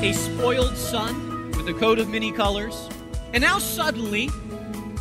a 0.00 0.12
spoiled 0.12 0.76
son 0.76 1.50
with 1.56 1.68
a 1.68 1.74
coat 1.74 1.98
of 1.98 2.08
many 2.08 2.30
colors. 2.30 2.88
And 3.32 3.42
now 3.42 3.58
suddenly, 3.58 4.30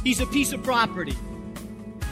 he's 0.03 0.21
a 0.21 0.25
piece 0.25 0.53
of 0.53 0.63
property. 0.63 1.15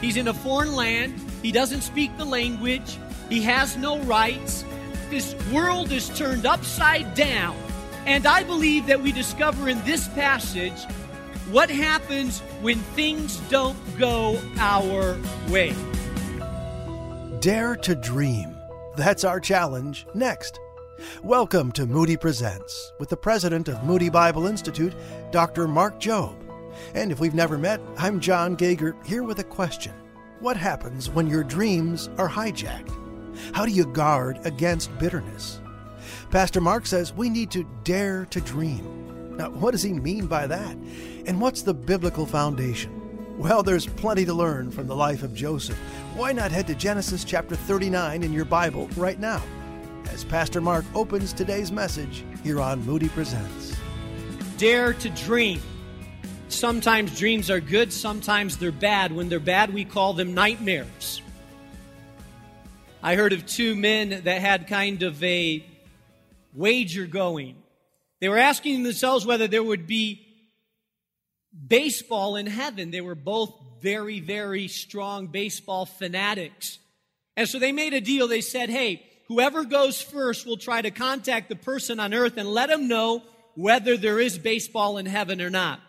He's 0.00 0.16
in 0.16 0.28
a 0.28 0.34
foreign 0.34 0.72
land. 0.76 1.20
He 1.42 1.50
doesn't 1.50 1.80
speak 1.80 2.16
the 2.16 2.24
language. 2.24 2.96
He 3.28 3.42
has 3.42 3.76
no 3.76 3.98
rights. 4.02 4.64
This 5.10 5.34
world 5.52 5.90
is 5.90 6.08
turned 6.10 6.46
upside 6.46 7.14
down. 7.14 7.56
And 8.06 8.24
I 8.24 8.44
believe 8.44 8.86
that 8.86 9.02
we 9.02 9.10
discover 9.10 9.68
in 9.68 9.82
this 9.84 10.06
passage 10.06 10.84
what 11.50 11.68
happens 11.68 12.38
when 12.60 12.78
things 12.94 13.38
don't 13.50 13.76
go 13.98 14.40
our 14.58 15.18
way. 15.48 15.74
Dare 17.40 17.74
to 17.74 17.96
dream. 17.96 18.56
That's 18.96 19.24
our 19.24 19.40
challenge 19.40 20.06
next. 20.14 20.60
Welcome 21.22 21.72
to 21.72 21.84
Moody 21.84 22.16
Presents 22.16 22.94
with 22.98 23.10
the 23.10 23.18
president 23.18 23.68
of 23.68 23.84
Moody 23.84 24.08
Bible 24.08 24.46
Institute, 24.46 24.94
Dr. 25.30 25.68
Mark 25.68 26.00
Jobe. 26.00 26.38
And 26.94 27.12
if 27.12 27.20
we've 27.20 27.34
never 27.34 27.58
met, 27.58 27.82
I'm 27.98 28.18
Jon 28.18 28.54
Gauger 28.54 28.96
here 29.04 29.22
with 29.22 29.38
a 29.38 29.44
question 29.44 29.92
What 30.40 30.56
happens 30.56 31.10
when 31.10 31.26
your 31.26 31.44
dreams 31.44 32.08
are 32.16 32.30
hijacked? 32.30 32.94
How 33.52 33.66
do 33.66 33.72
you 33.72 33.84
guard 33.84 34.38
against 34.46 34.96
bitterness? 34.98 35.60
Pastor 36.30 36.62
Mark 36.62 36.86
says 36.86 37.12
we 37.12 37.28
need 37.28 37.50
to 37.50 37.68
dare 37.84 38.24
to 38.30 38.40
dream. 38.40 39.36
Now, 39.36 39.50
what 39.50 39.72
does 39.72 39.82
he 39.82 39.92
mean 39.92 40.26
by 40.26 40.46
that? 40.46 40.76
And 41.26 41.42
what's 41.42 41.60
the 41.60 41.74
biblical 41.74 42.24
foundation? 42.24 43.36
Well, 43.36 43.62
there's 43.62 43.86
plenty 43.86 44.24
to 44.24 44.32
learn 44.32 44.70
from 44.70 44.86
the 44.86 44.96
life 44.96 45.22
of 45.22 45.34
Joseph. 45.34 45.76
Why 46.14 46.32
not 46.32 46.52
head 46.52 46.66
to 46.68 46.74
Genesis 46.74 47.22
chapter 47.22 47.54
39 47.54 48.22
in 48.22 48.32
your 48.32 48.46
Bible 48.46 48.88
right 48.96 49.20
now? 49.20 49.42
As 50.12 50.24
Pastor 50.24 50.60
Mark 50.60 50.84
opens 50.94 51.32
today's 51.32 51.72
message 51.72 52.24
here 52.42 52.60
on 52.60 52.84
Moody 52.84 53.08
Presents. 53.08 53.76
Dare 54.58 54.92
to 54.94 55.10
dream. 55.10 55.60
Sometimes 56.48 57.18
dreams 57.18 57.50
are 57.50 57.60
good, 57.60 57.92
sometimes 57.92 58.56
they're 58.56 58.72
bad. 58.72 59.12
When 59.12 59.28
they're 59.28 59.40
bad, 59.40 59.74
we 59.74 59.84
call 59.84 60.12
them 60.12 60.34
nightmares. 60.34 61.20
I 63.02 63.14
heard 63.14 63.32
of 63.32 63.46
two 63.46 63.74
men 63.74 64.22
that 64.24 64.40
had 64.40 64.66
kind 64.66 65.02
of 65.02 65.22
a 65.22 65.64
wager 66.54 67.06
going. 67.06 67.56
They 68.20 68.28
were 68.28 68.38
asking 68.38 68.82
themselves 68.82 69.26
whether 69.26 69.48
there 69.48 69.62
would 69.62 69.86
be 69.86 70.26
baseball 71.66 72.36
in 72.36 72.46
heaven. 72.46 72.90
They 72.90 73.00
were 73.00 73.14
both 73.14 73.54
very, 73.80 74.20
very 74.20 74.68
strong 74.68 75.26
baseball 75.26 75.86
fanatics. 75.86 76.78
And 77.36 77.48
so 77.48 77.58
they 77.58 77.72
made 77.72 77.92
a 77.92 78.00
deal. 78.00 78.26
They 78.26 78.40
said, 78.40 78.70
hey, 78.70 79.04
whoever 79.28 79.64
goes 79.64 80.00
first 80.00 80.46
will 80.46 80.56
try 80.56 80.82
to 80.82 80.90
contact 80.90 81.48
the 81.48 81.56
person 81.56 82.00
on 82.00 82.14
earth 82.14 82.36
and 82.36 82.48
let 82.48 82.70
him 82.70 82.88
know 82.88 83.22
whether 83.54 83.96
there 83.96 84.20
is 84.20 84.38
baseball 84.38 84.98
in 84.98 85.06
heaven 85.06 85.40
or 85.40 85.50
not. 85.50 85.80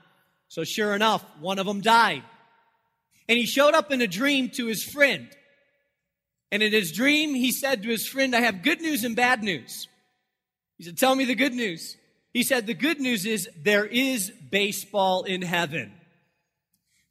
So 0.47 0.63
sure 0.63 0.95
enough, 0.95 1.23
one 1.39 1.59
of 1.59 1.65
them 1.65 1.81
died. 1.81 2.23
And 3.27 3.37
he 3.37 3.45
showed 3.45 3.73
up 3.73 3.91
in 3.91 4.01
a 4.01 4.07
dream 4.07 4.49
to 4.51 4.67
his 4.67 4.83
friend. 4.83 5.27
And 6.51 6.63
in 6.63 6.71
his 6.71 6.93
dream, 6.93 7.35
he 7.35 7.51
said 7.51 7.83
to 7.83 7.89
his 7.89 8.07
friend, 8.07 8.33
I 8.35 8.41
have 8.41 8.63
good 8.63 8.79
news 8.81 9.03
and 9.03 9.15
bad 9.15 9.43
news. 9.43 9.87
He 10.77 10.85
said, 10.85 10.97
Tell 10.97 11.13
me 11.13 11.25
the 11.25 11.35
good 11.35 11.53
news. 11.53 11.97
He 12.33 12.43
said, 12.43 12.67
The 12.67 12.73
good 12.73 13.01
news 13.01 13.25
is 13.25 13.49
there 13.61 13.85
is 13.85 14.31
baseball 14.49 15.23
in 15.23 15.41
heaven. 15.41 15.91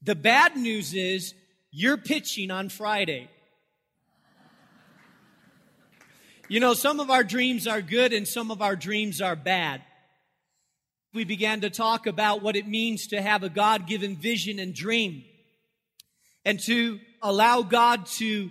The 0.03 0.15
bad 0.15 0.57
news 0.57 0.95
is 0.95 1.35
you're 1.71 1.99
pitching 1.99 2.51
on 2.51 2.71
Friday. 2.71 3.29
You 6.49 6.61
know, 6.61 6.75
some 6.75 7.01
of 7.01 7.11
our 7.11 7.25
dreams 7.25 7.67
are 7.67 7.83
good 7.83 8.13
and 8.13 8.27
some 8.27 8.53
of 8.53 8.63
our 8.63 8.77
dreams 8.77 9.21
are 9.21 9.35
bad. 9.35 9.83
We 11.13 11.25
began 11.25 11.63
to 11.63 11.71
talk 11.71 12.07
about 12.07 12.41
what 12.41 12.55
it 12.55 12.69
means 12.69 13.09
to 13.09 13.21
have 13.21 13.43
a 13.43 13.49
God 13.49 13.89
given 13.89 14.15
vision 14.15 14.61
and 14.61 14.73
dream 14.73 15.25
and 16.45 16.61
to 16.67 17.01
allow 17.21 17.63
God 17.63 18.07
to 18.19 18.51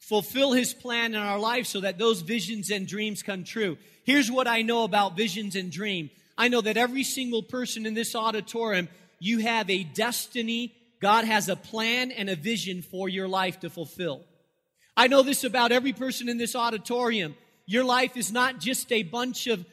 fulfill 0.00 0.52
his 0.52 0.74
plan 0.74 1.14
in 1.14 1.20
our 1.20 1.38
life 1.38 1.66
so 1.66 1.80
that 1.82 1.98
those 1.98 2.22
visions 2.22 2.70
and 2.70 2.86
dreams 2.86 3.22
come 3.22 3.44
true. 3.44 3.78
Here's 4.04 4.30
what 4.30 4.48
I 4.48 4.62
know 4.62 4.82
about 4.82 5.16
visions 5.16 5.54
and 5.54 5.70
dream. 5.70 6.10
I 6.36 6.48
know 6.48 6.60
that 6.60 6.76
every 6.76 7.04
single 7.04 7.44
person 7.44 7.86
in 7.86 7.94
this 7.94 8.16
auditorium, 8.16 8.88
you 9.20 9.38
have 9.38 9.70
a 9.70 9.84
destiny. 9.84 10.74
God 11.00 11.24
has 11.24 11.48
a 11.48 11.56
plan 11.56 12.10
and 12.10 12.28
a 12.28 12.34
vision 12.34 12.82
for 12.82 13.08
your 13.08 13.28
life 13.28 13.60
to 13.60 13.70
fulfill. 13.70 14.24
I 14.96 15.08
know 15.08 15.22
this 15.22 15.44
about 15.44 15.72
every 15.72 15.92
person 15.92 16.28
in 16.28 16.38
this 16.38 16.56
auditorium. 16.56 17.36
Your 17.66 17.84
life 17.84 18.16
is 18.16 18.32
not 18.32 18.60
just 18.60 18.90
a 18.92 19.02
bunch 19.02 19.46
of 19.46 19.64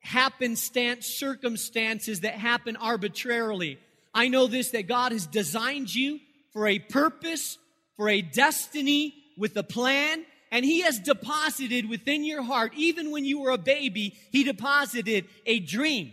happenstance 0.00 1.06
circumstances 1.06 2.20
that 2.20 2.34
happen 2.34 2.76
arbitrarily. 2.76 3.78
I 4.12 4.28
know 4.28 4.46
this 4.46 4.70
that 4.70 4.88
God 4.88 5.12
has 5.12 5.26
designed 5.26 5.94
you 5.94 6.20
for 6.52 6.66
a 6.66 6.78
purpose, 6.78 7.58
for 7.96 8.08
a 8.08 8.22
destiny 8.22 9.14
with 9.38 9.56
a 9.56 9.62
plan, 9.62 10.24
and 10.50 10.64
He 10.64 10.82
has 10.82 10.98
deposited 10.98 11.88
within 11.88 12.24
your 12.24 12.42
heart, 12.42 12.72
even 12.76 13.10
when 13.10 13.24
you 13.24 13.40
were 13.40 13.50
a 13.50 13.58
baby, 13.58 14.16
He 14.30 14.44
deposited 14.44 15.26
a 15.46 15.58
dream, 15.60 16.12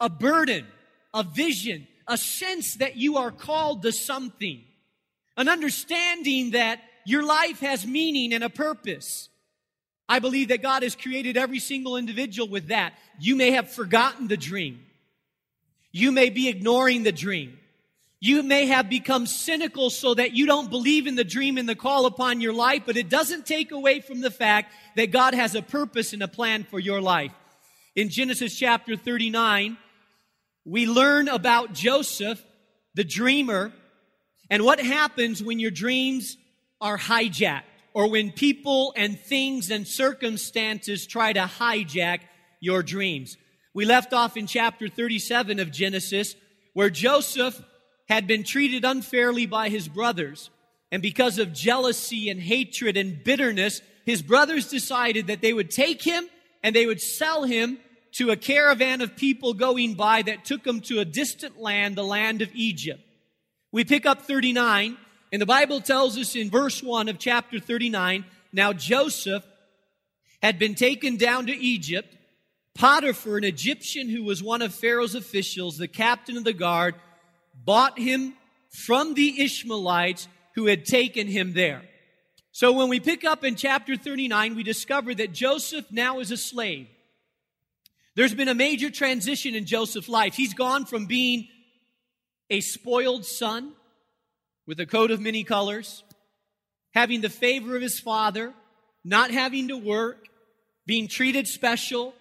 a 0.00 0.08
burden, 0.08 0.66
a 1.12 1.22
vision, 1.22 1.86
a 2.06 2.16
sense 2.16 2.74
that 2.76 2.96
you 2.96 3.16
are 3.16 3.30
called 3.30 3.82
to 3.82 3.92
something, 3.92 4.62
an 5.36 5.48
understanding 5.48 6.52
that 6.52 6.80
your 7.04 7.24
life 7.24 7.60
has 7.60 7.86
meaning 7.86 8.32
and 8.32 8.44
a 8.44 8.50
purpose. 8.50 9.28
I 10.08 10.18
believe 10.18 10.48
that 10.48 10.62
God 10.62 10.82
has 10.82 10.94
created 10.94 11.36
every 11.36 11.58
single 11.58 11.96
individual 11.96 12.48
with 12.48 12.68
that. 12.68 12.94
You 13.18 13.36
may 13.36 13.52
have 13.52 13.70
forgotten 13.70 14.28
the 14.28 14.36
dream. 14.36 14.80
You 15.92 16.12
may 16.12 16.28
be 16.30 16.48
ignoring 16.48 17.04
the 17.04 17.12
dream. 17.12 17.58
You 18.20 18.42
may 18.42 18.66
have 18.66 18.88
become 18.88 19.26
cynical 19.26 19.90
so 19.90 20.14
that 20.14 20.32
you 20.32 20.46
don't 20.46 20.70
believe 20.70 21.06
in 21.06 21.14
the 21.14 21.24
dream 21.24 21.58
and 21.58 21.68
the 21.68 21.74
call 21.74 22.06
upon 22.06 22.40
your 22.40 22.54
life, 22.54 22.82
but 22.86 22.96
it 22.96 23.08
doesn't 23.08 23.46
take 23.46 23.70
away 23.70 24.00
from 24.00 24.20
the 24.22 24.30
fact 24.30 24.72
that 24.96 25.10
God 25.10 25.34
has 25.34 25.54
a 25.54 25.62
purpose 25.62 26.12
and 26.12 26.22
a 26.22 26.28
plan 26.28 26.64
for 26.64 26.78
your 26.78 27.02
life. 27.02 27.32
In 27.94 28.08
Genesis 28.08 28.56
chapter 28.56 28.96
39, 28.96 29.76
we 30.64 30.86
learn 30.86 31.28
about 31.28 31.74
Joseph, 31.74 32.42
the 32.94 33.04
dreamer, 33.04 33.72
and 34.50 34.64
what 34.64 34.80
happens 34.80 35.42
when 35.42 35.58
your 35.58 35.70
dreams 35.70 36.36
are 36.84 36.98
hijacked 36.98 37.62
or 37.94 38.10
when 38.10 38.30
people 38.30 38.92
and 38.94 39.18
things 39.18 39.70
and 39.70 39.88
circumstances 39.88 41.06
try 41.06 41.32
to 41.32 41.40
hijack 41.40 42.20
your 42.60 42.82
dreams. 42.82 43.38
We 43.72 43.86
left 43.86 44.12
off 44.12 44.36
in 44.36 44.46
chapter 44.46 44.88
37 44.88 45.60
of 45.60 45.72
Genesis 45.72 46.36
where 46.74 46.90
Joseph 46.90 47.60
had 48.08 48.26
been 48.26 48.44
treated 48.44 48.84
unfairly 48.84 49.46
by 49.46 49.70
his 49.70 49.88
brothers. 49.88 50.50
And 50.92 51.00
because 51.00 51.38
of 51.38 51.54
jealousy 51.54 52.28
and 52.28 52.38
hatred 52.38 52.98
and 52.98 53.24
bitterness, 53.24 53.80
his 54.04 54.20
brothers 54.20 54.68
decided 54.68 55.28
that 55.28 55.40
they 55.40 55.54
would 55.54 55.70
take 55.70 56.02
him 56.02 56.28
and 56.62 56.76
they 56.76 56.84
would 56.84 57.00
sell 57.00 57.44
him 57.44 57.78
to 58.12 58.30
a 58.30 58.36
caravan 58.36 59.00
of 59.00 59.16
people 59.16 59.54
going 59.54 59.94
by 59.94 60.20
that 60.22 60.44
took 60.44 60.66
him 60.66 60.80
to 60.82 61.00
a 61.00 61.04
distant 61.04 61.58
land, 61.58 61.96
the 61.96 62.04
land 62.04 62.42
of 62.42 62.50
Egypt. 62.54 63.00
We 63.72 63.84
pick 63.84 64.04
up 64.04 64.22
39 64.22 64.98
and 65.34 65.40
the 65.40 65.46
Bible 65.46 65.80
tells 65.80 66.16
us 66.16 66.36
in 66.36 66.48
verse 66.48 66.80
1 66.80 67.08
of 67.08 67.18
chapter 67.18 67.58
39 67.58 68.24
now 68.52 68.72
Joseph 68.72 69.44
had 70.40 70.60
been 70.60 70.76
taken 70.76 71.16
down 71.16 71.46
to 71.46 71.52
Egypt. 71.52 72.16
Potiphar, 72.76 73.38
an 73.38 73.42
Egyptian 73.42 74.08
who 74.08 74.22
was 74.22 74.44
one 74.44 74.62
of 74.62 74.72
Pharaoh's 74.72 75.16
officials, 75.16 75.76
the 75.76 75.88
captain 75.88 76.36
of 76.36 76.44
the 76.44 76.52
guard, 76.52 76.94
bought 77.52 77.98
him 77.98 78.34
from 78.68 79.14
the 79.14 79.42
Ishmaelites 79.42 80.28
who 80.54 80.66
had 80.66 80.84
taken 80.84 81.26
him 81.26 81.52
there. 81.52 81.82
So 82.52 82.70
when 82.70 82.88
we 82.88 83.00
pick 83.00 83.24
up 83.24 83.42
in 83.42 83.56
chapter 83.56 83.96
39, 83.96 84.54
we 84.54 84.62
discover 84.62 85.16
that 85.16 85.32
Joseph 85.32 85.90
now 85.90 86.20
is 86.20 86.30
a 86.30 86.36
slave. 86.36 86.86
There's 88.14 88.34
been 88.36 88.46
a 88.46 88.54
major 88.54 88.88
transition 88.88 89.56
in 89.56 89.66
Joseph's 89.66 90.08
life. 90.08 90.36
He's 90.36 90.54
gone 90.54 90.86
from 90.86 91.06
being 91.06 91.48
a 92.50 92.60
spoiled 92.60 93.24
son 93.24 93.72
with 94.66 94.80
a 94.80 94.86
coat 94.86 95.10
of 95.10 95.20
many 95.20 95.44
colors, 95.44 96.02
having 96.92 97.20
the 97.20 97.28
favor 97.28 97.76
of 97.76 97.82
his 97.82 98.00
father, 98.00 98.52
not 99.04 99.30
having 99.30 99.68
to 99.68 99.76
work, 99.76 100.26
being 100.86 101.08
treated 101.08 101.46
special, 101.46 102.14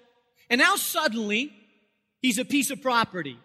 and 0.50 0.60
now 0.60 0.76
suddenly 0.76 1.54
he's 2.22 2.38
a 2.38 2.46
piece 2.46 2.70
of 2.70 2.82
property. 2.82 3.38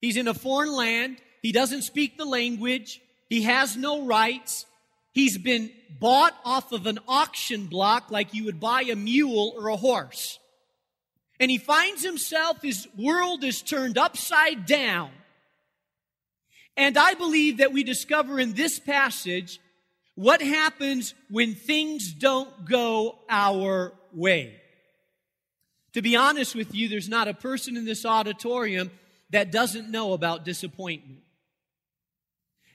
He's 0.00 0.16
in 0.16 0.28
a 0.28 0.34
foreign 0.34 0.72
land. 0.72 1.18
He 1.42 1.52
doesn't 1.52 1.82
speak 1.82 2.16
the 2.16 2.24
language. 2.24 3.00
He 3.28 3.42
has 3.42 3.76
no 3.76 4.06
rights. 4.06 4.66
He's 5.12 5.38
been 5.38 5.70
bought 6.00 6.34
off 6.44 6.72
of 6.72 6.86
an 6.86 6.98
auction 7.06 7.66
block 7.66 8.10
like 8.10 8.34
you 8.34 8.44
would 8.44 8.60
buy 8.60 8.82
a 8.82 8.96
mule 8.96 9.54
or 9.56 9.68
a 9.68 9.76
horse. 9.76 10.38
And 11.40 11.50
he 11.50 11.58
finds 11.58 12.04
himself, 12.04 12.62
his 12.62 12.86
world 12.96 13.44
is 13.44 13.62
turned 13.62 13.98
upside 13.98 14.66
down. 14.66 15.10
And 16.76 16.98
I 16.98 17.14
believe 17.14 17.58
that 17.58 17.72
we 17.72 17.84
discover 17.84 18.40
in 18.40 18.54
this 18.54 18.78
passage 18.78 19.60
what 20.14 20.42
happens 20.42 21.14
when 21.28 21.54
things 21.54 22.12
don't 22.12 22.64
go 22.64 23.18
our 23.28 23.92
way. 24.12 24.60
To 25.94 26.02
be 26.02 26.16
honest 26.16 26.54
with 26.54 26.74
you, 26.74 26.88
there's 26.88 27.08
not 27.08 27.28
a 27.28 27.34
person 27.34 27.76
in 27.76 27.84
this 27.84 28.04
auditorium 28.04 28.90
that 29.30 29.52
doesn't 29.52 29.90
know 29.90 30.12
about 30.12 30.44
disappointment. 30.44 31.20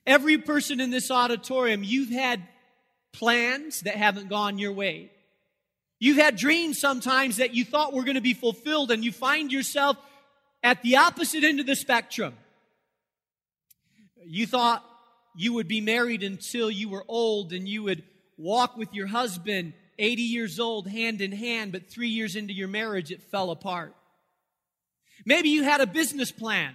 Every 0.06 0.38
person 0.38 0.80
in 0.80 0.90
this 0.90 1.12
auditorium, 1.12 1.84
you've 1.84 2.10
had 2.10 2.42
plans 3.12 3.82
that 3.82 3.96
haven't 3.96 4.30
gone 4.30 4.58
your 4.58 4.72
way. 4.72 5.12
You've 6.00 6.18
had 6.18 6.38
dreams 6.38 6.80
sometimes 6.80 7.38
that 7.38 7.54
you 7.54 7.66
thought 7.66 7.94
were 7.94 8.04
going 8.04 8.16
to 8.16 8.22
be 8.22 8.34
fulfilled, 8.34 8.90
and 8.92 9.04
you 9.04 9.12
find 9.12 9.52
yourself 9.52 9.98
at 10.64 10.82
the 10.82 10.98
opposite 10.98 11.44
end 11.44 11.60
of 11.60 11.66
the 11.66 11.76
spectrum. 11.76 12.36
You 14.26 14.48
thought 14.48 14.84
you 15.36 15.54
would 15.54 15.68
be 15.68 15.82
married 15.82 16.24
until 16.24 16.70
you 16.70 16.90
were 16.90 17.06
old 17.08 17.54
and 17.54 17.68
you 17.68 17.84
would 17.84 18.04
walk 18.38 18.78
with 18.78 18.94
your 18.94 19.08
husband 19.08 19.74
80 19.98 20.22
years 20.22 20.60
old 20.60 20.88
hand 20.88 21.22
in 21.22 21.32
hand, 21.32 21.72
but 21.72 21.90
three 21.90 22.08
years 22.08 22.36
into 22.36 22.54
your 22.54 22.70
marriage, 22.70 23.12
it 23.12 23.22
fell 23.22 23.52
apart. 23.52 23.94
Maybe 25.26 25.50
you 25.50 25.64
had 25.64 25.82
a 25.82 25.86
business 25.86 26.32
plan 26.32 26.74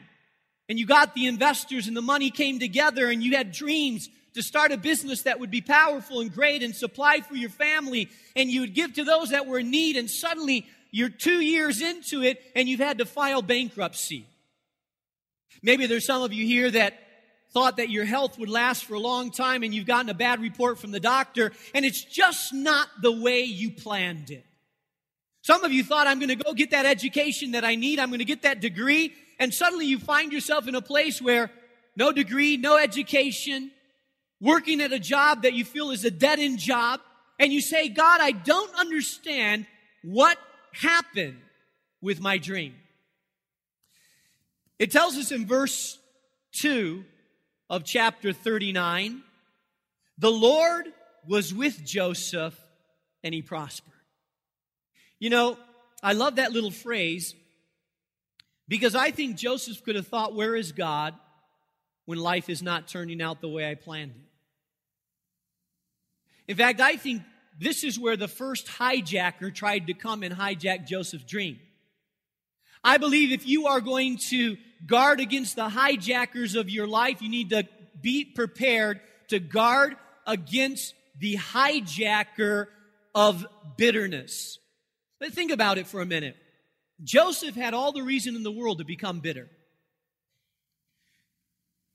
and 0.69 0.79
you 0.79 0.87
got 0.87 1.15
the 1.15 1.27
investors 1.27 1.89
and 1.89 1.97
the 1.97 2.03
money 2.03 2.31
came 2.31 2.59
together 2.59 3.09
and 3.09 3.23
you 3.23 3.35
had 3.35 3.53
dreams 3.53 4.09
to 4.35 4.43
start 4.43 4.73
a 4.73 4.77
business 4.77 5.23
that 5.23 5.41
would 5.41 5.51
be 5.51 5.63
powerful 5.63 6.21
and 6.21 6.33
great 6.33 6.63
and 6.63 6.75
supply 6.75 7.21
for 7.21 7.35
your 7.35 7.51
family 7.51 8.11
and 8.37 8.51
you 8.51 8.61
would 8.61 8.75
give 8.75 8.93
to 8.95 9.05
those 9.05 9.31
that 9.31 9.47
were 9.47 9.61
in 9.61 9.71
need 9.71 9.97
and 9.97 10.11
suddenly 10.11 10.67
you're 10.91 11.09
two 11.09 11.41
years 11.41 11.81
into 11.81 12.23
it 12.23 12.41
and 12.55 12.69
you've 12.69 12.81
had 12.81 12.99
to 12.99 13.07
file 13.07 13.43
bankruptcy. 13.43 14.27
Maybe 15.63 15.87
there's 15.87 16.07
some 16.07 16.23
of 16.23 16.33
you 16.33 16.45
here 16.45 16.71
that 16.71 16.95
thought 17.55 17.77
that 17.77 17.89
your 17.89 18.05
health 18.05 18.37
would 18.39 18.51
last 18.51 18.85
for 18.85 18.95
a 18.95 18.99
long 18.99 19.31
time 19.31 19.63
and 19.63 19.73
you've 19.73 19.87
gotten 19.87 20.11
a 20.11 20.15
bad 20.15 20.43
report 20.43 20.77
from 20.77 20.91
the 20.91 20.99
doctor 20.99 21.53
and 21.73 21.85
it's 21.85 22.03
just 22.03 22.53
not 22.53 22.89
the 23.01 23.13
way 23.13 23.43
you 23.43 23.71
planned 23.71 24.31
it. 24.31 24.45
Some 25.43 25.63
of 25.63 25.73
you 25.73 25.85
thought, 25.85 26.09
I'm 26.09 26.19
going 26.19 26.37
to 26.37 26.43
go 26.45 26.53
get 26.53 26.73
that 26.73 26.85
education 26.85 27.53
that 27.53 27.65
I 27.65 27.77
need. 27.77 28.01
I'm 28.01 28.09
going 28.09 28.19
to 28.19 28.25
get 28.25 28.43
that 28.43 28.61
degree. 28.61 29.15
And 29.39 29.55
suddenly 29.55 29.87
you 29.87 29.99
find 29.99 30.33
yourself 30.33 30.67
in 30.67 30.75
a 30.75 30.83
place 30.83 31.23
where 31.23 31.51
no 31.97 32.11
degree, 32.13 32.57
no 32.57 32.77
education, 32.77 33.71
working 34.41 34.81
at 34.81 34.93
a 34.93 34.99
job 34.99 35.43
that 35.43 35.53
you 35.53 35.65
feel 35.65 35.91
is 35.91 36.05
a 36.05 36.11
dead 36.11 36.41
end 36.41 36.59
job. 36.59 37.01
And 37.39 37.53
you 37.53 37.61
say, 37.61 37.89
God, 37.89 38.21
I 38.21 38.33
don't 38.33 38.75
understand 38.75 39.67
what 40.03 40.39
happened 40.73 41.37
with 42.01 42.21
my 42.21 42.39
dream. 42.39 42.75
It 44.79 44.91
tells 44.91 45.17
us 45.17 45.31
in 45.31 45.47
verse 45.47 45.99
2 46.55 47.05
of 47.69 47.85
chapter 47.85 48.33
39 48.33 49.23
the 50.19 50.31
Lord 50.31 50.87
was 51.27 51.53
with 51.53 51.85
Joseph 51.85 52.59
and 53.23 53.35
he 53.35 53.43
prospered. 53.43 53.93
You 55.19 55.31
know, 55.31 55.59
I 56.03 56.13
love 56.13 56.37
that 56.37 56.53
little 56.53 56.71
phrase 56.71 57.35
because 58.69 58.95
I 58.95 59.11
think 59.11 59.37
Joseph 59.37 59.83
could 59.83 59.97
have 59.97 60.07
thought, 60.07 60.35
Where 60.35 60.55
is 60.55 60.73
God 60.73 61.15
when 62.05 62.19
life 62.19 62.49
is 62.49 62.63
not 62.63 62.89
turning 62.89 63.21
out 63.21 63.41
the 63.41 63.49
way 63.49 63.69
I 63.69 63.75
planned 63.75 64.13
it? 64.13 64.21
In 66.53 66.57
fact, 66.57 66.81
I 66.81 66.97
think 66.97 67.23
this 67.59 67.85
is 67.85 67.99
where 67.99 68.17
the 68.17 68.29
first 68.29 68.67
hijacker 68.67 69.55
tried 69.55 69.87
to 69.87 69.95
come 69.95 70.23
and 70.23 70.35
hijack 70.35 70.87
Joseph's 70.87 71.25
dream. 71.25 71.59
I 72.83 72.99
believe 72.99 73.33
if 73.33 73.47
you 73.47 73.67
are 73.67 73.81
going 73.81 74.19
to 74.29 74.59
guard 74.87 75.21
against 75.21 75.57
the 75.57 75.69
hijackers 75.69 76.55
of 76.55 76.71
your 76.71 76.87
life, 76.87 77.23
you 77.23 77.29
need 77.29 77.51
to 77.51 77.67
be 78.01 78.25
prepared 78.25 79.01
to 79.29 79.39
guard 79.39 79.97
against 80.27 80.95
the 81.19 81.37
hijacker 81.37 82.67
of 83.15 83.47
bitterness. 83.77 84.59
But 85.21 85.33
think 85.33 85.53
about 85.53 85.79
it 85.79 85.87
for 85.87 86.01
a 86.01 86.07
minute. 86.07 86.37
Joseph 87.03 87.55
had 87.55 87.75
all 87.75 87.93
the 87.93 88.03
reason 88.03 88.37
in 88.37 88.43
the 88.43 88.53
world 88.53 88.79
to 88.79 88.85
become 88.85 89.21
bitter. 89.21 89.49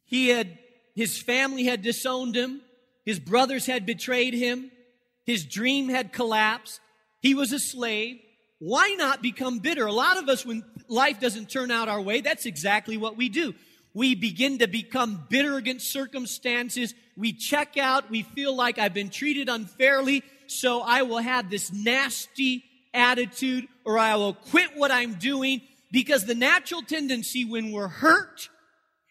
He 0.06 0.30
had, 0.30 0.57
his 0.95 1.21
family 1.21 1.65
had 1.65 1.81
disowned 1.81 2.36
him. 2.36 2.62
His 3.06 3.19
brothers 3.19 3.65
had 3.65 3.86
betrayed 3.86 4.33
him. 4.33 4.71
His 5.25 5.45
dream 5.45 5.89
had 5.89 6.12
collapsed. 6.12 6.80
He 7.21 7.36
was 7.36 7.51
a 7.51 7.59
slave. 7.59 8.19
Why 8.60 8.96
not 8.98 9.22
become 9.22 9.60
bitter? 9.60 9.86
A 9.86 9.92
lot 9.92 10.18
of 10.18 10.28
us, 10.28 10.46
when 10.46 10.64
life 10.90 11.20
doesn't 11.20 11.50
turn 11.50 11.72
out 11.72 11.88
our 11.88 12.02
way, 12.02 12.22
that's 12.22 12.46
exactly 12.46 12.98
what 12.98 13.16
we 13.16 13.30
do. 13.30 13.56
We 13.94 14.16
begin 14.16 14.60
to 14.60 14.68
become 14.68 15.26
bitter 15.30 15.56
against 15.56 15.90
circumstances. 15.90 16.94
We 17.18 17.34
check 17.34 17.78
out. 17.78 18.10
We 18.10 18.24
feel 18.24 18.56
like 18.56 18.78
I've 18.78 18.94
been 18.94 19.10
treated 19.10 19.50
unfairly, 19.50 20.24
so 20.48 20.82
I 20.82 21.04
will 21.04 21.18
have 21.18 21.50
this 21.50 21.72
nasty 21.72 22.64
attitude 22.94 23.68
or 23.86 23.98
I 23.98 24.16
will 24.16 24.34
quit 24.34 24.76
what 24.76 24.92
I'm 24.92 25.16
doing 25.16 25.62
because 25.92 26.26
the 26.26 26.36
natural 26.36 26.82
tendency 26.82 27.46
when 27.46 27.72
we're 27.72 27.88
hurt 27.88 28.50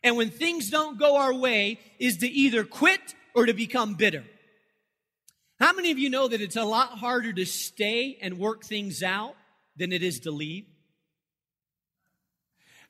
and 0.05 0.17
when 0.17 0.31
things 0.31 0.71
don't 0.71 0.99
go 0.99 1.17
our 1.17 1.35
way 1.35 1.81
is 1.99 2.19
to 2.19 2.29
either 2.29 2.65
quit 2.65 3.15
or 3.35 3.47
to 3.47 3.55
become 3.55 3.95
bitter. 3.95 4.25
How 5.59 5.73
many 5.73 5.91
of 5.91 5.99
you 5.99 6.09
know 6.09 6.29
that 6.29 6.41
it's 6.41 6.57
a 6.57 6.65
lot 6.65 6.99
harder 6.99 7.33
to 7.33 7.45
stay 7.45 8.17
and 8.21 8.39
work 8.39 8.65
things 8.65 9.03
out 9.03 9.35
than 9.79 9.93
it 9.93 10.03
is 10.03 10.21
to 10.21 10.31
leave? 10.31 10.67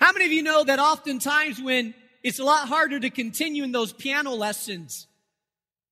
How 0.01 0.13
many 0.13 0.27
of 0.27 0.33
you 0.33 0.43
know 0.43 0.65
that 0.65 0.79
oftentimes 0.79 1.61
when 1.61 1.95
it's 2.23 2.39
a 2.39 2.45
lot 2.45 2.69
harder 2.69 2.99
to 3.01 3.11
continue 3.11 3.65
in 3.65 3.73
those 3.73 3.93
piano 3.93 4.33
lessons, 4.33 5.07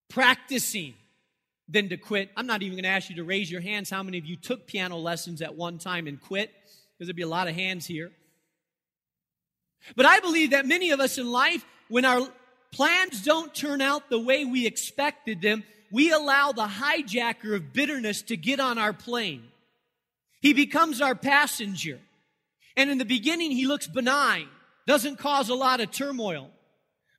practicing, 0.08 0.94
than 1.69 1.88
to 1.88 1.96
quit? 1.96 2.31
I'm 2.37 2.46
not 2.46 2.62
even 2.62 2.76
going 2.76 2.84
to 2.84 2.90
ask 2.90 3.10
you 3.10 3.16
to 3.16 3.25
raise 3.25 3.50
your 3.50 3.60
hands 3.60 3.90
how 3.90 4.02
many 4.02 4.19
of 4.19 4.25
you 4.25 4.37
took 4.37 4.66
piano 4.66 4.96
lessons 4.96 5.43
at 5.43 5.54
one 5.54 5.78
time 5.78 6.06
and 6.06 6.20
quit, 6.20 6.50
because 6.96 7.08
there'd 7.08 7.16
be 7.16 7.22
a 7.22 7.28
lot 7.28 7.48
of 7.48 7.54
hands 7.54 7.87
here. 7.87 8.12
But 9.94 10.06
I 10.06 10.20
believe 10.20 10.50
that 10.50 10.66
many 10.66 10.90
of 10.90 11.00
us 11.00 11.19
in 11.19 11.31
life, 11.31 11.64
when 11.88 12.04
our 12.04 12.26
plans 12.72 13.22
don't 13.22 13.54
turn 13.54 13.81
out 13.81 14.08
the 14.08 14.19
way 14.19 14.44
we 14.44 14.66
expected 14.66 15.43
them, 15.43 15.64
we 15.90 16.12
allow 16.12 16.52
the 16.52 16.66
hijacker 16.66 17.54
of 17.54 17.72
bitterness 17.72 18.22
to 18.22 18.37
get 18.37 18.60
on 18.60 18.78
our 18.78 18.93
plane. 18.93 19.44
He 20.46 20.52
becomes 20.52 21.00
our 21.00 21.16
passenger. 21.16 21.98
And 22.76 22.88
in 22.88 22.98
the 22.98 23.04
beginning, 23.04 23.50
he 23.50 23.66
looks 23.66 23.88
benign, 23.88 24.46
doesn't 24.87 25.19
cause 25.19 25.48
a 25.48 25.56
lot 25.56 25.81
of 25.81 25.90
turmoil. 25.90 26.52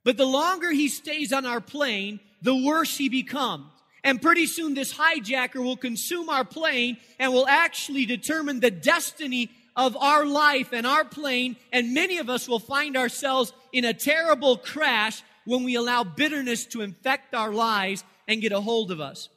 But 0.02 0.16
the 0.16 0.24
longer 0.24 0.70
he 0.70 0.88
stays 0.88 1.30
on 1.30 1.44
our 1.44 1.60
plane, 1.60 2.20
the 2.40 2.56
worse 2.56 2.96
he 2.96 3.10
becomes. 3.10 3.66
And 4.02 4.22
pretty 4.22 4.46
soon, 4.46 4.72
this 4.72 4.94
hijacker 4.94 5.62
will 5.62 5.76
consume 5.76 6.30
our 6.30 6.42
plane 6.42 6.96
and 7.18 7.30
will 7.30 7.46
actually 7.46 8.06
determine 8.06 8.60
the 8.60 8.70
destiny 8.70 9.50
of 9.76 9.94
our 9.98 10.24
life 10.24 10.72
and 10.72 10.86
our 10.86 11.04
plane. 11.04 11.56
And 11.70 11.92
many 11.92 12.16
of 12.16 12.30
us 12.30 12.48
will 12.48 12.58
find 12.58 12.96
ourselves 12.96 13.52
in 13.74 13.84
a 13.84 13.92
terrible 13.92 14.56
crash 14.56 15.22
when 15.44 15.64
we 15.64 15.74
allow 15.74 16.02
bitterness 16.02 16.64
to 16.68 16.80
infect 16.80 17.34
our 17.34 17.52
lives 17.52 18.04
and 18.26 18.40
get 18.40 18.52
a 18.52 18.60
hold 18.62 18.90
of 18.90 19.02
us. 19.02 19.28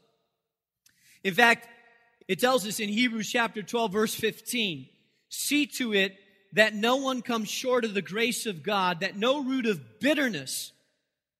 In 1.25 1.33
fact, 1.33 1.67
it 2.27 2.39
tells 2.39 2.65
us 2.67 2.79
in 2.79 2.89
Hebrews 2.89 3.29
chapter 3.29 3.61
12, 3.61 3.91
verse 3.91 4.15
15 4.15 4.87
see 5.33 5.65
to 5.65 5.93
it 5.93 6.15
that 6.53 6.75
no 6.75 6.97
one 6.97 7.21
comes 7.21 7.49
short 7.49 7.85
of 7.85 7.93
the 7.93 8.01
grace 8.01 8.45
of 8.45 8.63
God, 8.63 8.99
that 8.99 9.15
no 9.15 9.43
root 9.43 9.65
of 9.65 9.99
bitterness 9.99 10.73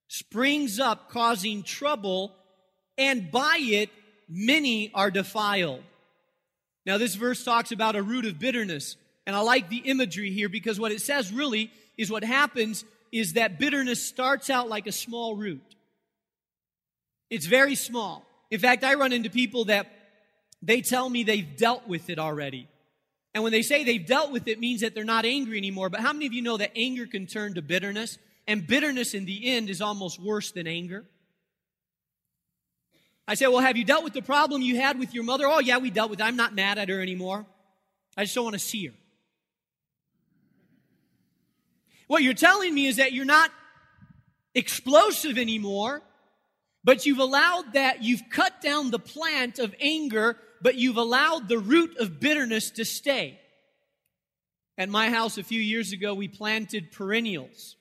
springs 0.08 0.80
up, 0.80 1.10
causing 1.10 1.64
trouble, 1.64 2.34
and 2.98 3.32
by 3.32 3.58
it 3.60 3.90
many 4.30 4.92
are 4.94 5.12
defiled. 5.12 5.84
Now, 6.86 6.98
this 6.98 7.16
verse 7.16 7.44
talks 7.44 7.72
about 7.72 7.96
a 7.96 8.02
root 8.02 8.26
of 8.26 8.40
bitterness, 8.40 8.96
and 9.28 9.36
I 9.36 9.42
like 9.42 9.70
the 9.70 9.78
imagery 9.78 10.32
here 10.32 10.50
because 10.50 10.80
what 10.80 10.92
it 10.92 11.02
says 11.02 11.32
really 11.32 11.72
is 11.98 12.10
what 12.10 12.24
happens 12.24 12.86
is 13.12 13.34
that 13.34 13.60
bitterness 13.60 14.02
starts 14.02 14.50
out 14.50 14.70
like 14.70 14.88
a 14.88 14.92
small 14.92 15.36
root. 15.36 15.76
It's 17.30 17.46
very 17.46 17.76
small. 17.76 18.26
In 18.50 18.60
fact, 18.60 18.84
I 18.84 18.96
run 18.96 19.14
into 19.14 19.30
people 19.30 19.66
that 19.66 19.88
they 20.62 20.82
tell 20.82 21.10
me 21.10 21.24
they've 21.24 21.58
dealt 21.58 21.88
with 21.88 22.10
it 22.10 22.20
already. 22.20 22.68
And 23.34 23.44
when 23.44 23.52
they 23.52 23.62
say 23.62 23.84
they've 23.84 24.06
dealt 24.06 24.32
with 24.32 24.48
it 24.48 24.60
means 24.60 24.82
that 24.82 24.94
they're 24.94 25.04
not 25.04 25.26
angry 25.26 25.58
anymore. 25.58 25.90
But 25.90 26.02
how 26.02 26.14
many 26.14 26.26
of 26.28 26.34
you 26.34 26.42
know 26.42 26.58
that 26.58 26.72
anger 26.76 27.06
can 27.06 27.28
turn 27.28 27.56
to 27.56 27.62
bitterness? 27.62 28.18
And 28.48 28.66
bitterness 28.66 29.14
in 29.14 29.26
the 29.26 29.54
end 29.54 29.70
is 29.70 29.82
almost 29.82 30.22
worse 30.22 30.52
than 30.52 30.68
anger. 30.68 31.06
I 33.28 33.36
say, 33.36 33.48
well, 33.48 33.60
have 33.60 33.78
you 33.78 33.86
dealt 33.86 34.04
with 34.04 34.14
the 34.14 34.22
problem 34.22 34.62
you 34.62 34.76
had 34.76 35.00
with 35.00 35.14
your 35.14 35.24
mother? 35.24 35.46
Oh, 35.48 35.60
yeah, 35.60 35.78
we 35.78 35.90
dealt 35.90 36.10
with 36.10 36.20
it. 36.20 36.24
I'm 36.24 36.36
not 36.36 36.54
mad 36.54 36.78
at 36.78 36.90
her 36.90 37.02
anymore. 37.02 37.46
I 38.18 38.24
just 38.24 38.36
don't 38.36 38.44
want 38.44 38.56
to 38.56 38.60
see 38.60 38.88
her. 38.88 38.94
What 42.08 42.24
you're 42.24 42.34
telling 42.34 42.74
me 42.74 42.88
is 42.88 42.98
that 42.98 43.14
you're 43.14 43.24
not 43.24 43.52
explosive 44.54 45.38
anymore, 45.38 46.02
but 46.84 47.06
you've 47.06 47.20
allowed 47.20 47.74
that, 47.74 48.04
you've 48.04 48.24
cut 48.30 48.60
down 48.60 48.92
the 48.92 49.00
plant 49.00 49.60
of 49.60 49.74
anger 49.80 50.36
but 50.62 50.76
you've 50.76 50.98
allowed 50.98 51.48
the 51.48 51.60
root 51.60 51.98
of 51.98 52.20
bitterness 52.20 52.72
to 52.72 52.86
stay. 52.86 53.40
At 54.78 54.90
my 54.90 55.10
house 55.10 55.38
a 55.38 55.44
few 55.44 55.62
years 55.62 55.92
ago, 55.92 56.14
we 56.14 56.28
planted 56.28 56.92
perennials. 56.92 57.76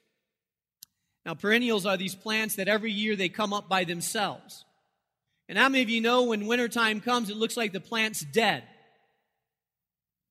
Now, 1.25 1.35
perennials 1.35 1.87
are 1.87 1.97
these 1.97 2.15
plants 2.15 2.57
that 2.57 2.69
every 2.69 2.93
year 2.93 3.17
they 3.17 3.29
come 3.29 3.53
up 3.53 3.69
by 3.69 3.85
themselves. 3.85 4.65
And 5.49 5.59
how 5.59 5.69
many 5.69 5.83
of 5.83 5.91
you 5.91 6.01
know 6.01 6.25
when 6.25 6.47
wintertime 6.47 7.01
comes, 7.01 7.29
it 7.29 7.37
looks 7.37 7.57
like 7.57 7.73
the 7.73 7.81
plant's 7.81 8.21
dead? 8.21 8.65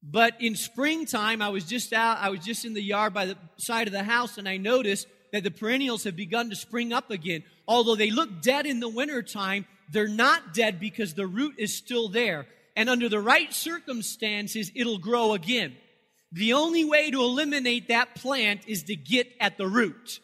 But 0.02 0.42
in 0.42 0.56
springtime, 0.56 1.42
I 1.42 1.50
was 1.50 1.66
just 1.66 1.92
out, 1.92 2.18
I 2.20 2.30
was 2.30 2.40
just 2.40 2.66
in 2.66 2.74
the 2.74 2.82
yard 2.82 3.14
by 3.14 3.26
the 3.26 3.38
side 3.58 3.88
of 3.88 3.94
the 3.94 4.04
house, 4.04 4.38
and 4.38 4.48
I 4.48 4.58
noticed 4.58 5.08
that 5.34 5.44
the 5.44 5.52
perennials 5.52 6.06
have 6.06 6.16
begun 6.16 6.50
to 6.50 6.56
spring 6.56 6.94
up 6.94 7.12
again. 7.12 7.44
Although 7.68 7.96
they 7.96 8.10
look 8.10 8.42
dead 8.42 8.66
in 8.66 8.80
the 8.80 8.90
wintertime, 8.90 9.66
they're 9.92 10.08
not 10.08 10.54
dead 10.54 10.80
because 10.80 11.14
the 11.14 11.28
root 11.28 11.56
is 11.58 11.78
still 11.78 12.10
there. 12.10 12.46
And 12.76 12.90
under 12.90 13.10
the 13.10 13.20
right 13.20 13.54
circumstances, 13.54 14.72
it'll 14.76 15.00
grow 15.00 15.34
again. 15.34 15.76
The 16.32 16.54
only 16.54 16.86
way 16.86 17.10
to 17.12 17.22
eliminate 17.22 17.88
that 17.88 18.16
plant 18.16 18.62
is 18.68 18.84
to 18.84 18.96
get 18.96 19.28
at 19.40 19.58
the 19.58 19.68
root. 19.68 20.20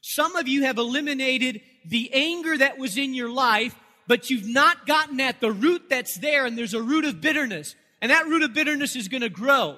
Some 0.00 0.36
of 0.36 0.48
you 0.48 0.64
have 0.64 0.78
eliminated 0.78 1.60
the 1.84 2.10
anger 2.14 2.56
that 2.56 2.78
was 2.78 2.96
in 2.96 3.12
your 3.14 3.30
life, 3.30 3.74
but 4.06 4.30
you've 4.30 4.48
not 4.48 4.86
gotten 4.86 5.20
at 5.20 5.40
the 5.40 5.52
root 5.52 5.90
that's 5.90 6.18
there, 6.18 6.46
and 6.46 6.56
there's 6.56 6.74
a 6.74 6.82
root 6.82 7.04
of 7.04 7.20
bitterness. 7.20 7.74
And 8.00 8.10
that 8.10 8.26
root 8.26 8.42
of 8.42 8.54
bitterness 8.54 8.96
is 8.96 9.08
going 9.08 9.20
to 9.20 9.28
grow. 9.28 9.76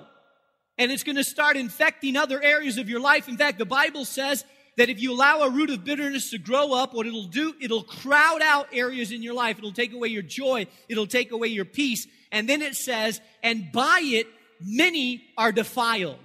And 0.78 0.90
it's 0.90 1.02
going 1.02 1.16
to 1.16 1.24
start 1.24 1.56
infecting 1.56 2.16
other 2.16 2.40
areas 2.40 2.78
of 2.78 2.88
your 2.88 3.00
life. 3.00 3.28
In 3.28 3.36
fact, 3.36 3.58
the 3.58 3.66
Bible 3.66 4.04
says 4.04 4.44
that 4.76 4.88
if 4.88 5.00
you 5.00 5.12
allow 5.12 5.40
a 5.42 5.50
root 5.50 5.70
of 5.70 5.84
bitterness 5.84 6.30
to 6.30 6.38
grow 6.38 6.72
up, 6.72 6.94
what 6.94 7.06
it'll 7.06 7.26
do, 7.26 7.54
it'll 7.60 7.82
crowd 7.82 8.40
out 8.42 8.68
areas 8.72 9.12
in 9.12 9.22
your 9.22 9.34
life. 9.34 9.58
It'll 9.58 9.72
take 9.72 9.92
away 9.92 10.08
your 10.08 10.22
joy. 10.22 10.66
It'll 10.88 11.06
take 11.06 11.32
away 11.32 11.48
your 11.48 11.64
peace. 11.64 12.06
And 12.30 12.48
then 12.48 12.62
it 12.62 12.74
says, 12.74 13.20
and 13.42 13.70
by 13.72 14.00
it, 14.02 14.26
many 14.60 15.24
are 15.36 15.52
defiled. 15.52 16.18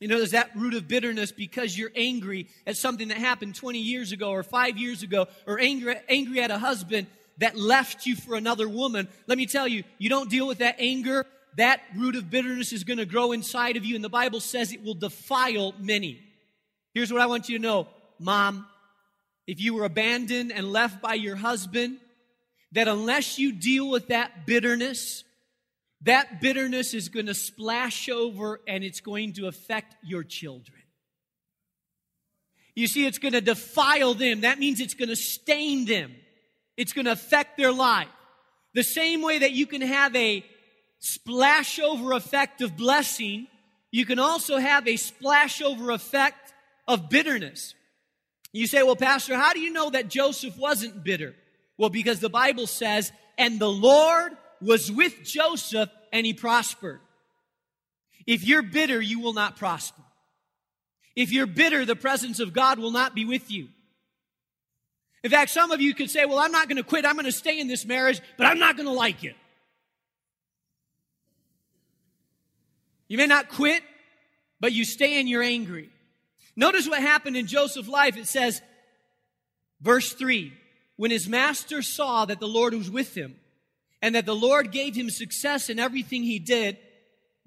You 0.00 0.06
know, 0.06 0.18
there's 0.18 0.30
that 0.30 0.54
root 0.54 0.74
of 0.74 0.86
bitterness 0.86 1.32
because 1.32 1.76
you're 1.76 1.90
angry 1.96 2.48
at 2.66 2.76
something 2.76 3.08
that 3.08 3.16
happened 3.16 3.56
20 3.56 3.80
years 3.80 4.12
ago 4.12 4.30
or 4.30 4.44
five 4.44 4.78
years 4.78 5.02
ago, 5.02 5.26
or 5.44 5.58
angry, 5.58 5.96
angry 6.08 6.40
at 6.40 6.52
a 6.52 6.58
husband 6.58 7.08
that 7.38 7.56
left 7.56 8.06
you 8.06 8.14
for 8.14 8.36
another 8.36 8.68
woman. 8.68 9.08
Let 9.26 9.38
me 9.38 9.46
tell 9.46 9.66
you, 9.66 9.82
you 9.98 10.08
don't 10.08 10.30
deal 10.30 10.46
with 10.46 10.58
that 10.58 10.76
anger, 10.78 11.26
that 11.56 11.80
root 11.96 12.14
of 12.14 12.30
bitterness 12.30 12.72
is 12.72 12.84
going 12.84 12.98
to 12.98 13.06
grow 13.06 13.32
inside 13.32 13.76
of 13.76 13.84
you, 13.84 13.96
and 13.96 14.04
the 14.04 14.08
Bible 14.08 14.38
says 14.38 14.72
it 14.72 14.84
will 14.84 14.94
defile 14.94 15.74
many. 15.80 16.22
Here's 16.94 17.12
what 17.12 17.20
I 17.20 17.26
want 17.26 17.48
you 17.48 17.58
to 17.58 17.62
know, 17.62 17.88
mom. 18.18 18.66
If 19.46 19.60
you 19.60 19.74
were 19.74 19.84
abandoned 19.84 20.52
and 20.52 20.72
left 20.72 21.00
by 21.00 21.14
your 21.14 21.36
husband, 21.36 21.98
that 22.72 22.88
unless 22.88 23.38
you 23.38 23.52
deal 23.52 23.88
with 23.88 24.08
that 24.08 24.46
bitterness, 24.46 25.24
that 26.02 26.40
bitterness 26.40 26.94
is 26.94 27.08
going 27.08 27.26
to 27.26 27.34
splash 27.34 28.08
over 28.08 28.60
and 28.68 28.84
it's 28.84 29.00
going 29.00 29.32
to 29.34 29.46
affect 29.46 29.96
your 30.04 30.22
children. 30.22 30.82
You 32.74 32.86
see, 32.86 33.06
it's 33.06 33.18
going 33.18 33.32
to 33.32 33.40
defile 33.40 34.14
them. 34.14 34.42
That 34.42 34.58
means 34.58 34.80
it's 34.80 34.94
going 34.94 35.08
to 35.08 35.16
stain 35.16 35.84
them. 35.84 36.14
It's 36.76 36.92
going 36.92 37.06
to 37.06 37.12
affect 37.12 37.56
their 37.56 37.72
life. 37.72 38.08
The 38.74 38.84
same 38.84 39.22
way 39.22 39.38
that 39.38 39.52
you 39.52 39.66
can 39.66 39.80
have 39.80 40.14
a 40.14 40.44
splash 41.00 41.80
over 41.80 42.12
effect 42.12 42.60
of 42.60 42.76
blessing, 42.76 43.48
you 43.90 44.06
can 44.06 44.18
also 44.18 44.58
have 44.58 44.86
a 44.86 44.96
splash 44.96 45.60
over 45.60 45.90
effect 45.90 46.54
of 46.88 47.10
bitterness. 47.10 47.74
You 48.52 48.66
say, 48.66 48.82
well, 48.82 48.96
Pastor, 48.96 49.36
how 49.36 49.52
do 49.52 49.60
you 49.60 49.72
know 49.72 49.90
that 49.90 50.08
Joseph 50.08 50.56
wasn't 50.56 51.04
bitter? 51.04 51.34
Well, 51.76 51.90
because 51.90 52.18
the 52.18 52.30
Bible 52.30 52.66
says, 52.66 53.12
and 53.36 53.60
the 53.60 53.70
Lord 53.70 54.32
was 54.60 54.90
with 54.90 55.22
Joseph 55.22 55.90
and 56.12 56.26
he 56.26 56.32
prospered. 56.32 57.00
If 58.26 58.44
you're 58.44 58.62
bitter, 58.62 59.00
you 59.00 59.20
will 59.20 59.34
not 59.34 59.56
prosper. 59.56 60.02
If 61.14 61.30
you're 61.30 61.46
bitter, 61.46 61.84
the 61.84 61.96
presence 61.96 62.40
of 62.40 62.52
God 62.52 62.78
will 62.78 62.90
not 62.90 63.14
be 63.14 63.24
with 63.24 63.50
you. 63.50 63.68
In 65.22 65.30
fact, 65.30 65.50
some 65.50 65.70
of 65.70 65.80
you 65.80 65.94
could 65.94 66.10
say, 66.10 66.24
well, 66.24 66.38
I'm 66.38 66.52
not 66.52 66.68
going 66.68 66.76
to 66.76 66.82
quit. 66.82 67.04
I'm 67.04 67.14
going 67.14 67.26
to 67.26 67.32
stay 67.32 67.60
in 67.60 67.68
this 67.68 67.84
marriage, 67.84 68.20
but 68.36 68.46
I'm 68.46 68.58
not 68.58 68.76
going 68.76 68.86
to 68.86 68.92
like 68.92 69.24
it. 69.24 69.36
You 73.08 73.18
may 73.18 73.26
not 73.26 73.48
quit, 73.48 73.82
but 74.60 74.72
you 74.72 74.84
stay 74.84 75.18
and 75.18 75.28
you're 75.28 75.42
angry. 75.42 75.90
Notice 76.58 76.88
what 76.88 77.00
happened 77.00 77.36
in 77.36 77.46
Joseph's 77.46 77.88
life. 77.88 78.16
It 78.16 78.26
says, 78.26 78.60
verse 79.80 80.12
3 80.12 80.52
When 80.96 81.12
his 81.12 81.28
master 81.28 81.82
saw 81.82 82.24
that 82.24 82.40
the 82.40 82.48
Lord 82.48 82.74
was 82.74 82.90
with 82.90 83.16
him 83.16 83.36
and 84.02 84.16
that 84.16 84.26
the 84.26 84.34
Lord 84.34 84.72
gave 84.72 84.96
him 84.96 85.08
success 85.08 85.70
in 85.70 85.78
everything 85.78 86.24
he 86.24 86.40
did, 86.40 86.76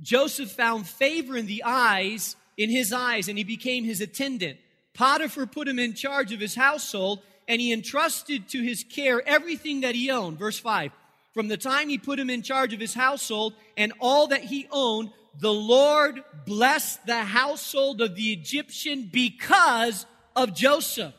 Joseph 0.01 0.51
found 0.51 0.87
favor 0.87 1.35
in 1.35 1.45
the 1.45 1.61
eyes, 1.65 2.37
in 2.57 2.69
his 2.69 2.93
eyes, 2.93 3.27
and 3.27 3.37
he 3.37 3.43
became 3.43 3.83
his 3.83 3.99
attendant. 3.99 4.57
Potiphar 4.93 5.45
put 5.45 5.67
him 5.67 5.77
in 5.77 5.93
charge 5.93 6.31
of 6.31 6.39
his 6.39 6.55
household 6.55 7.19
and 7.49 7.59
he 7.59 7.73
entrusted 7.73 8.47
to 8.47 8.61
his 8.61 8.85
care 8.85 9.21
everything 9.27 9.81
that 9.81 9.93
he 9.93 10.09
owned. 10.09 10.39
Verse 10.39 10.57
5 10.57 10.93
From 11.33 11.49
the 11.49 11.57
time 11.57 11.89
he 11.89 11.97
put 11.97 12.17
him 12.17 12.29
in 12.29 12.43
charge 12.43 12.73
of 12.73 12.79
his 12.79 12.93
household 12.93 13.55
and 13.75 13.91
all 13.99 14.27
that 14.27 14.45
he 14.45 14.69
owned, 14.71 15.11
the 15.39 15.53
Lord 15.53 16.23
blessed 16.45 17.05
the 17.05 17.23
household 17.23 18.01
of 18.01 18.15
the 18.15 18.33
Egyptian 18.33 19.09
because 19.11 20.05
of 20.35 20.53
Joseph. 20.53 21.13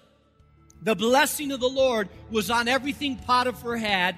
The 0.83 0.95
blessing 0.95 1.53
of 1.53 1.61
the 1.61 1.69
Lord 1.69 2.09
was 2.31 2.51
on 2.51 2.69
everything 2.69 3.17
Potiphar 3.17 3.77
had, 3.77 4.17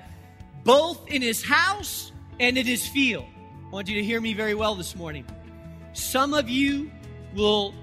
both 0.64 1.08
in 1.08 1.20
his 1.22 1.44
house 1.44 2.10
and 2.40 2.56
in 2.56 2.66
his 2.66 2.86
field. 2.88 3.26
I 3.66 3.70
want 3.70 3.88
you 3.88 3.96
to 3.96 4.04
hear 4.04 4.20
me 4.20 4.34
very 4.34 4.54
well 4.54 4.74
this 4.74 4.96
morning. 4.96 5.26
Some 5.92 6.32
of 6.32 6.48
you 6.48 6.90
will 7.34 7.74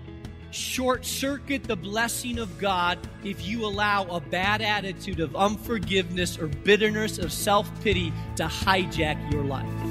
short 0.52 1.06
circuit 1.06 1.64
the 1.64 1.76
blessing 1.76 2.38
of 2.40 2.58
God 2.58 3.00
if 3.24 3.46
you 3.46 3.66
allow 3.66 4.04
a 4.06 4.20
bad 4.20 4.62
attitude 4.62 5.20
of 5.20 5.36
unforgiveness 5.36 6.38
or 6.38 6.48
bitterness 6.48 7.18
of 7.18 7.32
self 7.32 7.70
pity 7.84 8.12
to 8.36 8.44
hijack 8.44 9.32
your 9.32 9.44
life. 9.44 9.91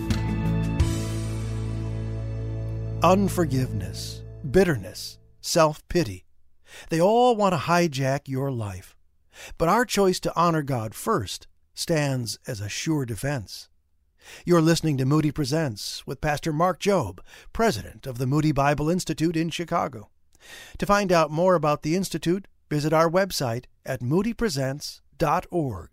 Unforgiveness, 3.02 4.22
bitterness, 4.50 5.18
self 5.40 5.82
pity. 5.88 6.26
They 6.90 7.00
all 7.00 7.34
want 7.34 7.54
to 7.54 7.58
hijack 7.58 8.28
your 8.28 8.50
life. 8.50 8.94
But 9.56 9.70
our 9.70 9.86
choice 9.86 10.20
to 10.20 10.36
honor 10.36 10.62
God 10.62 10.94
first 10.94 11.46
stands 11.72 12.38
as 12.46 12.60
a 12.60 12.68
sure 12.68 13.06
defense. 13.06 13.70
You're 14.44 14.60
listening 14.60 14.98
to 14.98 15.06
Moody 15.06 15.32
Presents 15.32 16.06
with 16.06 16.20
Pastor 16.20 16.52
Mark 16.52 16.78
Jobe, 16.78 17.20
president 17.54 18.06
of 18.06 18.18
the 18.18 18.26
Moody 18.26 18.52
Bible 18.52 18.90
Institute 18.90 19.34
in 19.34 19.48
Chicago. 19.48 20.10
To 20.76 20.84
find 20.84 21.10
out 21.10 21.30
more 21.30 21.54
about 21.54 21.82
the 21.82 21.96
Institute, 21.96 22.48
visit 22.68 22.92
our 22.92 23.10
website 23.10 23.64
at 23.86 24.00
moodypresents.org. 24.00 25.88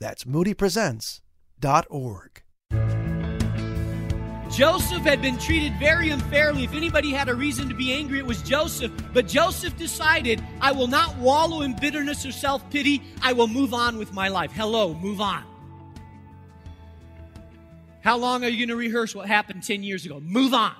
That's 0.00 0.24
moodypresents.org. 0.24 2.42
Joseph 4.50 5.02
had 5.02 5.20
been 5.20 5.36
treated 5.36 5.74
very 5.74 6.08
unfairly. 6.08 6.64
If 6.64 6.74
anybody 6.74 7.12
had 7.12 7.28
a 7.28 7.34
reason 7.34 7.68
to 7.68 7.74
be 7.74 7.92
angry, 7.92 8.18
it 8.18 8.26
was 8.26 8.42
Joseph. 8.42 8.90
But 9.12 9.28
Joseph 9.28 9.76
decided, 9.76 10.42
I 10.60 10.72
will 10.72 10.86
not 10.86 11.16
wallow 11.18 11.60
in 11.62 11.74
bitterness 11.74 12.24
or 12.24 12.32
self 12.32 12.68
pity. 12.70 13.02
I 13.20 13.34
will 13.34 13.46
move 13.46 13.74
on 13.74 13.98
with 13.98 14.12
my 14.12 14.28
life. 14.28 14.50
Hello, 14.52 14.94
move 14.94 15.20
on. 15.20 15.44
How 18.02 18.16
long 18.16 18.42
are 18.42 18.48
you 18.48 18.56
going 18.56 18.70
to 18.70 18.76
rehearse 18.76 19.14
what 19.14 19.26
happened 19.26 19.64
10 19.64 19.82
years 19.82 20.06
ago? 20.06 20.18
Move 20.18 20.54
on. 20.54 20.72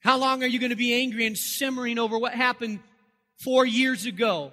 How 0.00 0.18
long 0.18 0.42
are 0.42 0.46
you 0.46 0.58
going 0.58 0.70
to 0.70 0.76
be 0.76 0.92
angry 0.94 1.26
and 1.26 1.38
simmering 1.38 1.98
over 1.98 2.18
what 2.18 2.34
happened 2.34 2.80
four 3.42 3.64
years 3.64 4.04
ago 4.04 4.52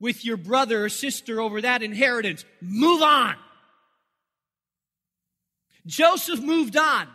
with 0.00 0.24
your 0.24 0.36
brother 0.36 0.84
or 0.84 0.88
sister 0.88 1.40
over 1.40 1.60
that 1.60 1.82
inheritance? 1.82 2.44
Move 2.60 3.02
on. 3.02 3.36
Joseph 5.86 6.40
moved 6.40 6.76
on. 6.76 7.08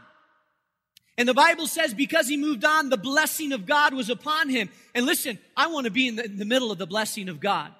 And 1.17 1.27
the 1.27 1.33
Bible 1.33 1.65
says 1.65 1.93
because 1.93 2.27
he 2.27 2.37
moved 2.37 2.63
on, 2.63 2.89
the 2.89 2.97
blessing 2.97 3.51
of 3.51 3.65
God 3.65 3.93
was 3.93 4.09
upon 4.09 4.49
him. 4.49 4.69
And 4.93 5.05
listen, 5.05 5.39
I 5.55 5.67
want 5.67 5.85
to 5.85 5.91
be 5.91 6.07
in 6.07 6.15
the, 6.15 6.25
in 6.25 6.37
the 6.37 6.45
middle 6.45 6.71
of 6.71 6.77
the 6.77 6.85
blessing 6.85 7.27
of 7.27 7.39
God. 7.39 7.71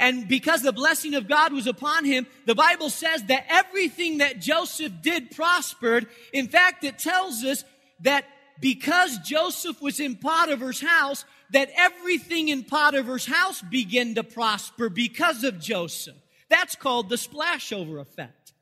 And 0.00 0.28
because 0.28 0.62
the 0.62 0.72
blessing 0.72 1.14
of 1.14 1.28
God 1.28 1.52
was 1.52 1.66
upon 1.66 2.04
him, 2.04 2.26
the 2.46 2.54
Bible 2.54 2.90
says 2.90 3.22
that 3.24 3.46
everything 3.48 4.18
that 4.18 4.40
Joseph 4.40 4.92
did 5.02 5.32
prospered. 5.32 6.06
In 6.32 6.48
fact, 6.48 6.84
it 6.84 6.98
tells 6.98 7.44
us 7.44 7.64
that 8.00 8.24
because 8.60 9.18
Joseph 9.18 9.80
was 9.80 9.98
in 10.00 10.16
Potiphar's 10.16 10.80
house, 10.80 11.24
that 11.50 11.70
everything 11.76 12.48
in 12.48 12.64
Potiphar's 12.64 13.26
house 13.26 13.62
began 13.62 14.14
to 14.14 14.24
prosper 14.24 14.88
because 14.88 15.44
of 15.44 15.58
Joseph. 15.58 16.16
That's 16.48 16.76
called 16.76 17.08
the 17.08 17.16
splashover 17.16 18.00
effect. 18.00 18.52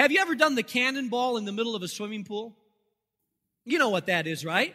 Have 0.00 0.10
you 0.10 0.18
ever 0.18 0.34
done 0.34 0.54
the 0.54 0.62
cannonball 0.62 1.36
in 1.36 1.44
the 1.44 1.52
middle 1.52 1.76
of 1.76 1.82
a 1.82 1.88
swimming 1.88 2.24
pool? 2.24 2.56
You 3.66 3.78
know 3.78 3.90
what 3.90 4.06
that 4.06 4.26
is, 4.26 4.46
right? 4.46 4.74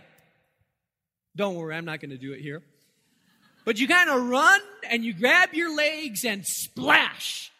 Don't 1.35 1.55
worry, 1.55 1.75
I'm 1.75 1.83
not 1.83 1.99
going 1.99 2.11
to 2.11 2.17
do 2.19 2.33
it 2.33 2.41
here. 2.41 2.61
But 3.65 3.79
you 3.79 3.87
kind 3.87 4.07
of 4.07 4.29
run 4.29 4.61
and 4.87 5.03
you 5.03 5.13
grab 5.13 5.55
your 5.55 5.75
legs 5.75 6.25
and 6.25 6.45
splash. 6.45 7.51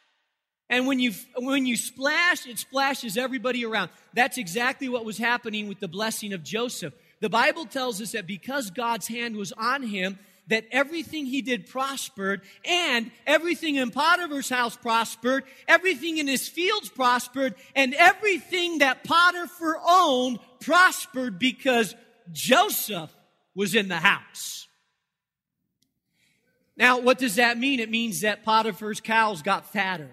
And 0.69 0.86
when 0.86 1.00
you, 1.00 1.13
when 1.38 1.65
you 1.65 1.75
splash, 1.75 2.45
it 2.45 2.60
splashes 2.60 3.17
everybody 3.17 3.65
around. 3.65 3.89
That's 4.13 4.38
exactly 4.38 4.88
what 4.88 5.03
was 5.03 5.17
happening 5.17 5.67
with 5.67 5.79
the 5.79 5.88
blessing 5.88 6.34
of 6.34 6.43
Joseph. 6.43 6.93
The 7.19 7.29
Bible 7.31 7.65
tells 7.65 8.00
us 8.00 8.12
that 8.12 8.27
because 8.27 8.69
God's 8.69 9.07
hand 9.07 9.38
was 9.38 9.51
on 9.53 9.81
him, 9.81 10.19
that 10.48 10.66
everything 10.72 11.25
he 11.25 11.42
did 11.42 11.68
prospered 11.68 12.42
and 12.64 13.12
everything 13.25 13.75
in 13.75 13.92
Potiphar's 13.92 14.50
house 14.50 14.75
prospered, 14.75 15.44
everything 15.68 16.18
in 16.18 16.28
his 16.28 16.48
fields 16.48 16.90
prospered, 16.90 17.56
and 17.75 17.94
everything 17.96 18.80
that 18.80 19.04
Potiphar 19.04 19.80
owned 19.88 20.40
prospered 20.60 21.40
because 21.40 21.96
Joseph 22.32 23.12
was 23.56 23.75
in 23.75 23.88
the 23.88 23.98
house. 23.98 24.68
Now, 26.78 27.00
what 27.00 27.18
does 27.18 27.36
that 27.36 27.58
mean? 27.58 27.80
It 27.80 27.90
means 27.90 28.22
that 28.22 28.44
Potiphar's 28.44 29.00
cows 29.00 29.42
got 29.42 29.72
fatter. 29.72 30.12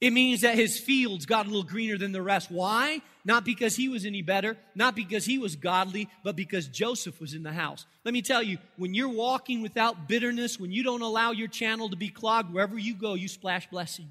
It 0.00 0.12
means 0.12 0.42
that 0.42 0.54
his 0.54 0.78
fields 0.78 1.26
got 1.26 1.46
a 1.46 1.48
little 1.48 1.64
greener 1.64 1.98
than 1.98 2.12
the 2.12 2.22
rest. 2.22 2.50
Why? 2.50 3.00
Not 3.26 3.44
because 3.44 3.74
he 3.74 3.88
was 3.88 4.04
any 4.04 4.20
better, 4.20 4.56
not 4.74 4.94
because 4.94 5.24
he 5.24 5.38
was 5.38 5.56
godly, 5.56 6.08
but 6.22 6.36
because 6.36 6.68
Joseph 6.68 7.20
was 7.20 7.32
in 7.32 7.42
the 7.42 7.52
house. 7.52 7.86
Let 8.04 8.12
me 8.12 8.20
tell 8.20 8.42
you, 8.42 8.58
when 8.76 8.92
you're 8.92 9.08
walking 9.08 9.62
without 9.62 10.06
bitterness, 10.08 10.60
when 10.60 10.70
you 10.70 10.82
don't 10.82 11.00
allow 11.00 11.30
your 11.30 11.48
channel 11.48 11.88
to 11.88 11.96
be 11.96 12.10
clogged, 12.10 12.52
wherever 12.52 12.78
you 12.78 12.94
go, 12.94 13.14
you 13.14 13.28
splash 13.28 13.68
blessing. 13.70 14.10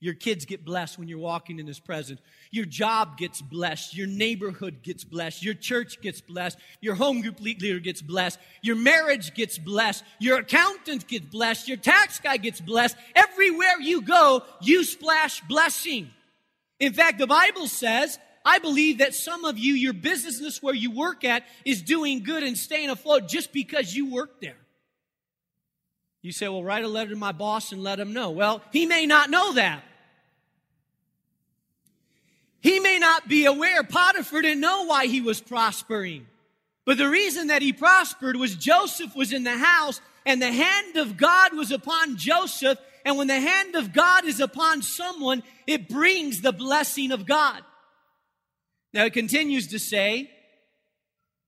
Your 0.00 0.14
kids 0.14 0.44
get 0.44 0.64
blessed 0.64 0.96
when 0.98 1.08
you're 1.08 1.18
walking 1.18 1.58
in 1.58 1.66
His 1.66 1.80
presence. 1.80 2.20
Your 2.52 2.64
job 2.64 3.18
gets 3.18 3.42
blessed. 3.42 3.96
Your 3.96 4.06
neighborhood 4.06 4.82
gets 4.82 5.02
blessed. 5.02 5.42
Your 5.42 5.54
church 5.54 6.00
gets 6.00 6.20
blessed. 6.20 6.56
Your 6.80 6.94
home 6.94 7.20
group 7.20 7.40
leader 7.40 7.80
gets 7.80 8.00
blessed. 8.00 8.38
Your 8.62 8.76
marriage 8.76 9.34
gets 9.34 9.58
blessed. 9.58 10.04
Your 10.20 10.38
accountant 10.38 11.08
gets 11.08 11.26
blessed. 11.26 11.66
Your 11.66 11.78
tax 11.78 12.20
guy 12.20 12.36
gets 12.36 12.60
blessed. 12.60 12.96
Everywhere 13.16 13.80
you 13.80 14.02
go, 14.02 14.44
you 14.60 14.84
splash 14.84 15.40
blessing. 15.42 16.10
In 16.80 16.92
fact, 16.92 17.18
the 17.18 17.26
Bible 17.26 17.66
says, 17.66 18.18
I 18.44 18.58
believe 18.58 18.98
that 18.98 19.14
some 19.14 19.44
of 19.44 19.58
you, 19.58 19.74
your 19.74 19.92
business 19.92 20.62
where 20.62 20.74
you 20.74 20.90
work 20.90 21.24
at 21.24 21.44
is 21.64 21.82
doing 21.82 22.22
good 22.22 22.42
and 22.42 22.56
staying 22.56 22.90
afloat 22.90 23.28
just 23.28 23.52
because 23.52 23.94
you 23.94 24.10
work 24.10 24.40
there. 24.40 24.56
You 26.22 26.32
say, 26.32 26.48
well, 26.48 26.64
write 26.64 26.84
a 26.84 26.88
letter 26.88 27.10
to 27.10 27.16
my 27.16 27.32
boss 27.32 27.72
and 27.72 27.82
let 27.82 28.00
him 28.00 28.12
know. 28.12 28.30
Well, 28.30 28.62
he 28.72 28.86
may 28.86 29.06
not 29.06 29.30
know 29.30 29.52
that. 29.54 29.82
He 32.60 32.80
may 32.80 32.98
not 32.98 33.28
be 33.28 33.46
aware. 33.46 33.84
Potiphar 33.84 34.42
didn't 34.42 34.60
know 34.60 34.84
why 34.86 35.06
he 35.06 35.20
was 35.20 35.40
prospering. 35.40 36.26
But 36.84 36.98
the 36.98 37.08
reason 37.08 37.48
that 37.48 37.62
he 37.62 37.72
prospered 37.72 38.36
was 38.36 38.56
Joseph 38.56 39.14
was 39.14 39.32
in 39.32 39.44
the 39.44 39.56
house 39.56 40.00
and 40.26 40.42
the 40.42 40.52
hand 40.52 40.96
of 40.96 41.16
God 41.16 41.54
was 41.54 41.70
upon 41.70 42.16
Joseph. 42.16 42.78
And 43.08 43.16
when 43.16 43.26
the 43.26 43.40
hand 43.40 43.74
of 43.74 43.94
God 43.94 44.26
is 44.26 44.38
upon 44.38 44.82
someone, 44.82 45.42
it 45.66 45.88
brings 45.88 46.42
the 46.42 46.52
blessing 46.52 47.10
of 47.10 47.24
God. 47.24 47.62
Now 48.92 49.06
it 49.06 49.14
continues 49.14 49.68
to 49.68 49.78
say, 49.78 50.30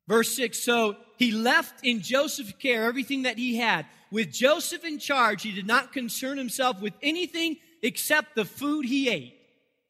verse 0.09 0.35
6 0.37 0.59
So 0.59 0.97
he 1.19 1.33
left 1.33 1.85
in 1.85 2.01
Joseph's 2.01 2.55
care 2.55 2.85
everything 2.85 3.25
that 3.25 3.37
he 3.37 3.57
had. 3.57 3.85
With 4.11 4.33
Joseph 4.33 4.87
in 4.87 4.99
charge, 4.99 5.43
he 5.43 5.53
did 5.53 5.67
not 5.67 5.93
concern 5.93 6.39
himself 6.39 6.81
with 6.81 6.95
anything 7.03 7.59
except 7.83 8.37
the 8.37 8.47
food 8.47 8.87
he 8.87 9.11
ate. 9.11 9.35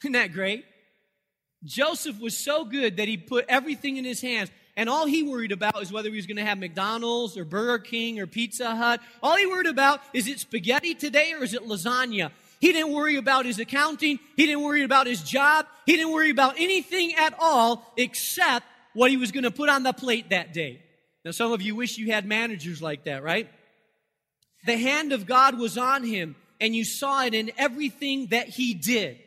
Isn't 0.02 0.14
that 0.14 0.32
great? 0.32 0.64
Joseph 1.62 2.18
was 2.18 2.36
so 2.36 2.64
good 2.64 2.96
that 2.96 3.06
he 3.06 3.16
put 3.16 3.44
everything 3.48 3.96
in 3.96 4.04
his 4.04 4.20
hands. 4.20 4.50
And 4.80 4.88
all 4.88 5.04
he 5.04 5.22
worried 5.22 5.52
about 5.52 5.82
is 5.82 5.92
whether 5.92 6.08
he 6.08 6.16
was 6.16 6.26
going 6.26 6.38
to 6.38 6.42
have 6.42 6.56
McDonald's 6.56 7.36
or 7.36 7.44
Burger 7.44 7.80
King 7.80 8.18
or 8.18 8.26
Pizza 8.26 8.74
Hut. 8.74 9.02
All 9.22 9.36
he 9.36 9.44
worried 9.44 9.66
about 9.66 10.00
is 10.14 10.26
it 10.26 10.40
spaghetti 10.40 10.94
today 10.94 11.34
or 11.34 11.44
is 11.44 11.52
it 11.52 11.68
lasagna? 11.68 12.30
He 12.62 12.72
didn't 12.72 12.94
worry 12.94 13.16
about 13.16 13.44
his 13.44 13.58
accounting. 13.58 14.18
He 14.36 14.46
didn't 14.46 14.62
worry 14.62 14.82
about 14.82 15.06
his 15.06 15.22
job. 15.22 15.66
He 15.84 15.96
didn't 15.96 16.14
worry 16.14 16.30
about 16.30 16.54
anything 16.58 17.14
at 17.14 17.34
all 17.38 17.92
except 17.98 18.64
what 18.94 19.10
he 19.10 19.18
was 19.18 19.32
going 19.32 19.44
to 19.44 19.50
put 19.50 19.68
on 19.68 19.82
the 19.82 19.92
plate 19.92 20.30
that 20.30 20.54
day. 20.54 20.80
Now, 21.26 21.32
some 21.32 21.52
of 21.52 21.60
you 21.60 21.76
wish 21.76 21.98
you 21.98 22.10
had 22.12 22.24
managers 22.24 22.80
like 22.80 23.04
that, 23.04 23.22
right? 23.22 23.50
The 24.64 24.78
hand 24.78 25.12
of 25.12 25.26
God 25.26 25.58
was 25.58 25.76
on 25.76 26.04
him, 26.04 26.36
and 26.58 26.74
you 26.74 26.86
saw 26.86 27.22
it 27.22 27.34
in 27.34 27.50
everything 27.58 28.28
that 28.28 28.48
he 28.48 28.72
did. 28.72 29.18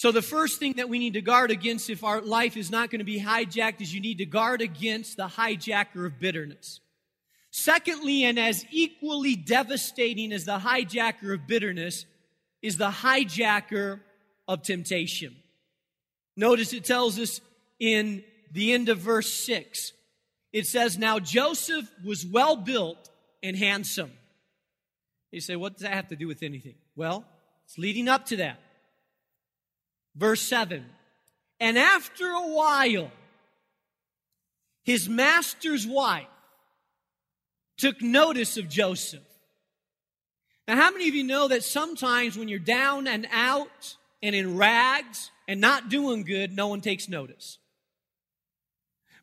So, 0.00 0.12
the 0.12 0.22
first 0.22 0.58
thing 0.58 0.76
that 0.78 0.88
we 0.88 0.98
need 0.98 1.12
to 1.12 1.20
guard 1.20 1.50
against 1.50 1.90
if 1.90 2.04
our 2.04 2.22
life 2.22 2.56
is 2.56 2.70
not 2.70 2.88
going 2.88 3.00
to 3.00 3.04
be 3.04 3.20
hijacked 3.20 3.82
is 3.82 3.92
you 3.92 4.00
need 4.00 4.16
to 4.16 4.24
guard 4.24 4.62
against 4.62 5.18
the 5.18 5.26
hijacker 5.26 6.06
of 6.06 6.18
bitterness. 6.18 6.80
Secondly, 7.50 8.24
and 8.24 8.38
as 8.38 8.64
equally 8.70 9.36
devastating 9.36 10.32
as 10.32 10.46
the 10.46 10.56
hijacker 10.56 11.34
of 11.34 11.46
bitterness, 11.46 12.06
is 12.62 12.78
the 12.78 12.88
hijacker 12.88 14.00
of 14.48 14.62
temptation. 14.62 15.36
Notice 16.34 16.72
it 16.72 16.86
tells 16.86 17.18
us 17.18 17.42
in 17.78 18.24
the 18.52 18.72
end 18.72 18.88
of 18.88 19.00
verse 19.00 19.30
6. 19.44 19.92
It 20.54 20.66
says, 20.66 20.96
Now 20.96 21.18
Joseph 21.18 21.90
was 22.02 22.24
well 22.24 22.56
built 22.56 23.10
and 23.42 23.54
handsome. 23.54 24.12
You 25.30 25.42
say, 25.42 25.56
What 25.56 25.74
does 25.74 25.82
that 25.82 25.92
have 25.92 26.08
to 26.08 26.16
do 26.16 26.26
with 26.26 26.42
anything? 26.42 26.76
Well, 26.96 27.26
it's 27.66 27.76
leading 27.76 28.08
up 28.08 28.24
to 28.28 28.36
that. 28.36 28.60
Verse 30.14 30.42
7 30.42 30.84
And 31.58 31.78
after 31.78 32.28
a 32.28 32.48
while, 32.48 33.10
his 34.84 35.08
master's 35.08 35.86
wife 35.86 36.26
took 37.76 38.02
notice 38.02 38.56
of 38.56 38.68
Joseph. 38.68 39.20
Now, 40.68 40.76
how 40.76 40.90
many 40.90 41.08
of 41.08 41.14
you 41.14 41.24
know 41.24 41.48
that 41.48 41.64
sometimes 41.64 42.36
when 42.36 42.48
you're 42.48 42.58
down 42.58 43.06
and 43.06 43.26
out 43.32 43.96
and 44.22 44.34
in 44.34 44.56
rags 44.56 45.30
and 45.48 45.60
not 45.60 45.88
doing 45.88 46.22
good, 46.22 46.54
no 46.54 46.68
one 46.68 46.80
takes 46.80 47.08
notice? 47.08 47.58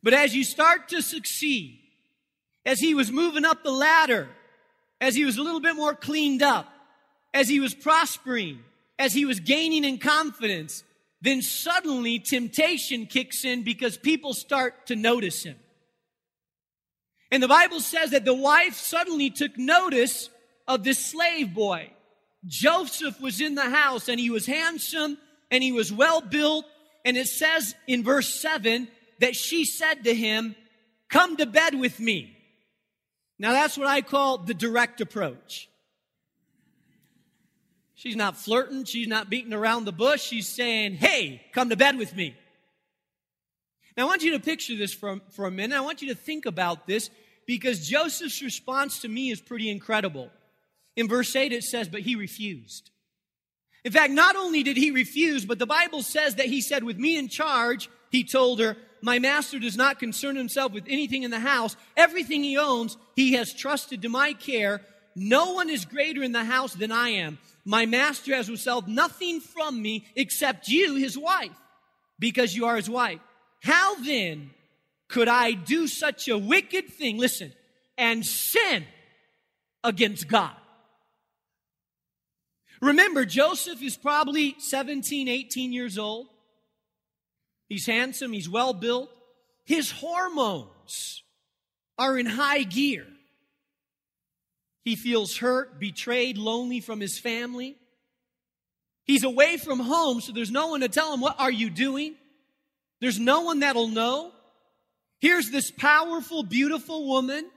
But 0.04 0.14
as 0.14 0.36
you 0.36 0.44
start 0.44 0.90
to 0.90 1.02
succeed, 1.02 1.80
as 2.66 2.80
he 2.80 2.94
was 2.94 3.12
moving 3.12 3.46
up 3.46 3.64
the 3.64 3.72
ladder, 3.72 4.28
as 5.00 5.16
he 5.16 5.24
was 5.24 5.38
a 5.38 5.42
little 5.42 5.62
bit 5.62 5.76
more 5.76 5.94
cleaned 5.94 6.42
up, 6.42 6.68
as 7.34 7.48
he 7.48 7.60
was 7.60 7.74
prospering, 7.74 8.60
as 9.00 9.14
he 9.14 9.26
was 9.26 9.40
gaining 9.40 9.84
in 9.84 9.98
confidence, 9.98 10.84
then 11.22 11.42
suddenly 11.42 12.20
temptation 12.20 13.06
kicks 13.06 13.44
in 13.44 13.64
because 13.64 13.98
people 13.98 14.34
start 14.34 14.88
to 14.88 14.96
notice 14.96 15.44
him. 15.44 15.58
And 17.32 17.44
the 17.44 17.48
Bible 17.48 17.80
says 17.80 18.12
that 18.12 18.26
the 18.26 18.34
wife 18.34 18.76
suddenly 18.76 19.30
took 19.30 19.58
notice 19.58 20.30
of 20.68 20.84
this 20.84 21.04
slave 21.04 21.54
boy. 21.54 21.92
Joseph 22.46 23.20
was 23.20 23.42
in 23.42 23.56
the 23.56 23.70
house 23.70 24.08
and 24.08 24.20
he 24.20 24.30
was 24.30 24.46
handsome 24.46 25.18
and 25.52 25.64
he 25.64 25.72
was 25.72 25.92
well 25.92 26.22
built. 26.22 26.66
And 27.04 27.18
it 27.18 27.28
says 27.28 27.76
in 27.88 28.04
verse 28.04 28.40
7 28.42 28.88
that 29.20 29.36
she 29.36 29.66
said 29.66 30.04
to 30.06 30.14
him, 30.14 30.56
Come 31.10 31.38
to 31.38 31.46
bed 31.46 31.76
with 31.76 32.00
me. 32.00 32.38
Now 33.40 33.52
that's 33.52 33.78
what 33.78 33.88
I 33.88 34.02
call 34.02 34.40
the 34.40 34.54
direct 34.54 35.02
approach. 35.02 35.70
She's 37.98 38.16
not 38.16 38.38
flirting. 38.38 38.86
She's 38.86 39.08
not 39.08 39.28
beating 39.28 39.54
around 39.54 39.86
the 39.86 39.92
bush. 39.92 40.22
She's 40.22 40.48
saying, 40.48 40.94
Hey, 40.94 41.42
come 41.52 41.70
to 41.70 41.76
bed 41.76 41.98
with 41.98 42.16
me. 42.16 42.36
Now, 43.98 44.04
I 44.04 44.06
want 44.06 44.22
you 44.22 44.32
to 44.34 44.40
picture 44.40 44.76
this 44.76 44.94
for, 44.94 45.20
for 45.32 45.46
a 45.46 45.52
minute. 45.52 45.76
I 45.76 45.82
want 45.82 46.04
you 46.04 46.10
to 46.10 46.16
think 46.16 46.46
about 46.46 46.86
this 46.86 47.10
because 47.48 47.88
Joseph's 47.88 48.44
response 48.44 49.00
to 49.00 49.08
me 49.08 49.32
is 49.32 49.42
pretty 49.42 49.68
incredible. 49.70 50.30
In 50.96 51.08
verse 51.08 51.36
8, 51.36 51.52
it 51.52 51.64
says, 51.64 51.90
But 51.90 52.02
he 52.02 52.16
refused. 52.16 52.92
In 53.84 53.92
fact, 53.92 54.14
not 54.14 54.36
only 54.36 54.62
did 54.62 54.78
he 54.78 54.92
refuse, 54.92 55.44
but 55.44 55.58
the 55.58 55.66
Bible 55.66 56.04
says 56.04 56.36
that 56.36 56.46
he 56.46 56.62
said, 56.62 56.84
With 56.84 56.98
me 56.98 57.18
in 57.18 57.30
charge, 57.30 57.90
he 58.12 58.24
told 58.24 58.60
her, 58.60 58.78
My 59.02 59.18
master 59.18 59.58
does 59.58 59.76
not 59.76 59.98
concern 59.98 60.36
himself 60.36 60.72
with 60.72 60.84
anything 60.88 61.24
in 61.24 61.32
the 61.32 61.40
house. 61.40 61.76
Everything 61.96 62.44
he 62.44 62.60
owns, 62.60 62.96
he 63.16 63.34
has 63.34 63.52
trusted 63.56 64.04
to 64.04 64.10
my 64.10 64.34
care. 64.34 64.82
No 65.16 65.54
one 65.54 65.72
is 65.72 65.84
greater 65.86 66.22
in 66.22 66.32
the 66.32 66.44
house 66.44 66.76
than 66.76 66.92
I 66.92 67.10
am. 67.10 67.40
My 67.68 67.86
master 67.86 68.34
has 68.34 68.50
withheld 68.50 68.88
nothing 68.88 69.42
from 69.42 69.82
me 69.82 70.06
except 70.16 70.70
you, 70.70 70.96
his 70.96 71.18
wife, 71.18 71.52
because 72.18 72.56
you 72.56 72.66
are 72.66 72.78
his 72.78 72.90
wife. 72.90 73.20
How 73.62 73.96
then 73.96 74.52
could 75.10 75.28
I 75.28 75.52
do 75.52 75.86
such 75.86 76.30
a 76.30 76.38
wicked 76.38 76.88
thing, 76.88 77.18
listen, 77.18 77.52
and 77.98 78.26
sin 78.26 78.86
against 79.84 80.30
God? 80.30 80.56
Remember, 82.82 83.26
Joseph 83.26 83.84
is 83.84 83.98
probably 83.98 84.56
17, 84.60 85.28
18 85.28 85.74
years 85.74 85.98
old. 85.98 86.28
He's 87.68 87.86
handsome, 87.86 88.32
he's 88.32 88.48
well 88.48 88.72
built. 88.72 89.10
His 89.66 89.92
hormones 89.92 91.22
are 91.98 92.18
in 92.18 92.28
high 92.28 92.64
gear. 92.64 93.08
He 94.88 94.96
feels 94.96 95.36
hurt, 95.36 95.82
betrayed, 95.82 96.38
lonely 96.38 96.80
from 96.80 97.02
his 97.02 97.20
family. 97.20 97.76
He's 99.04 99.26
away 99.26 99.58
from 99.58 99.82
home, 99.82 100.22
so 100.22 100.32
there's 100.32 100.50
no 100.50 100.68
one 100.68 100.80
to 100.80 100.88
tell 100.88 101.14
him, 101.14 101.20
What 101.20 101.36
are 101.40 101.52
you 101.52 101.70
doing? 101.70 102.16
There's 103.02 103.20
no 103.20 103.42
one 103.42 103.60
that'll 103.60 103.90
know. 103.90 104.32
Here's 105.20 105.52
this 105.52 105.72
powerful, 105.72 106.42
beautiful 106.42 107.06
woman 107.06 107.50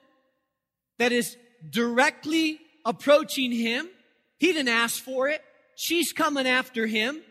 that 0.99 1.13
is 1.13 1.37
directly 1.71 2.59
approaching 2.85 3.53
him. 3.53 3.89
He 4.41 4.53
didn't 4.53 4.75
ask 4.75 5.01
for 5.01 5.29
it. 5.29 5.41
She's 5.77 6.13
coming 6.13 6.49
after 6.49 6.85
him. 6.85 7.23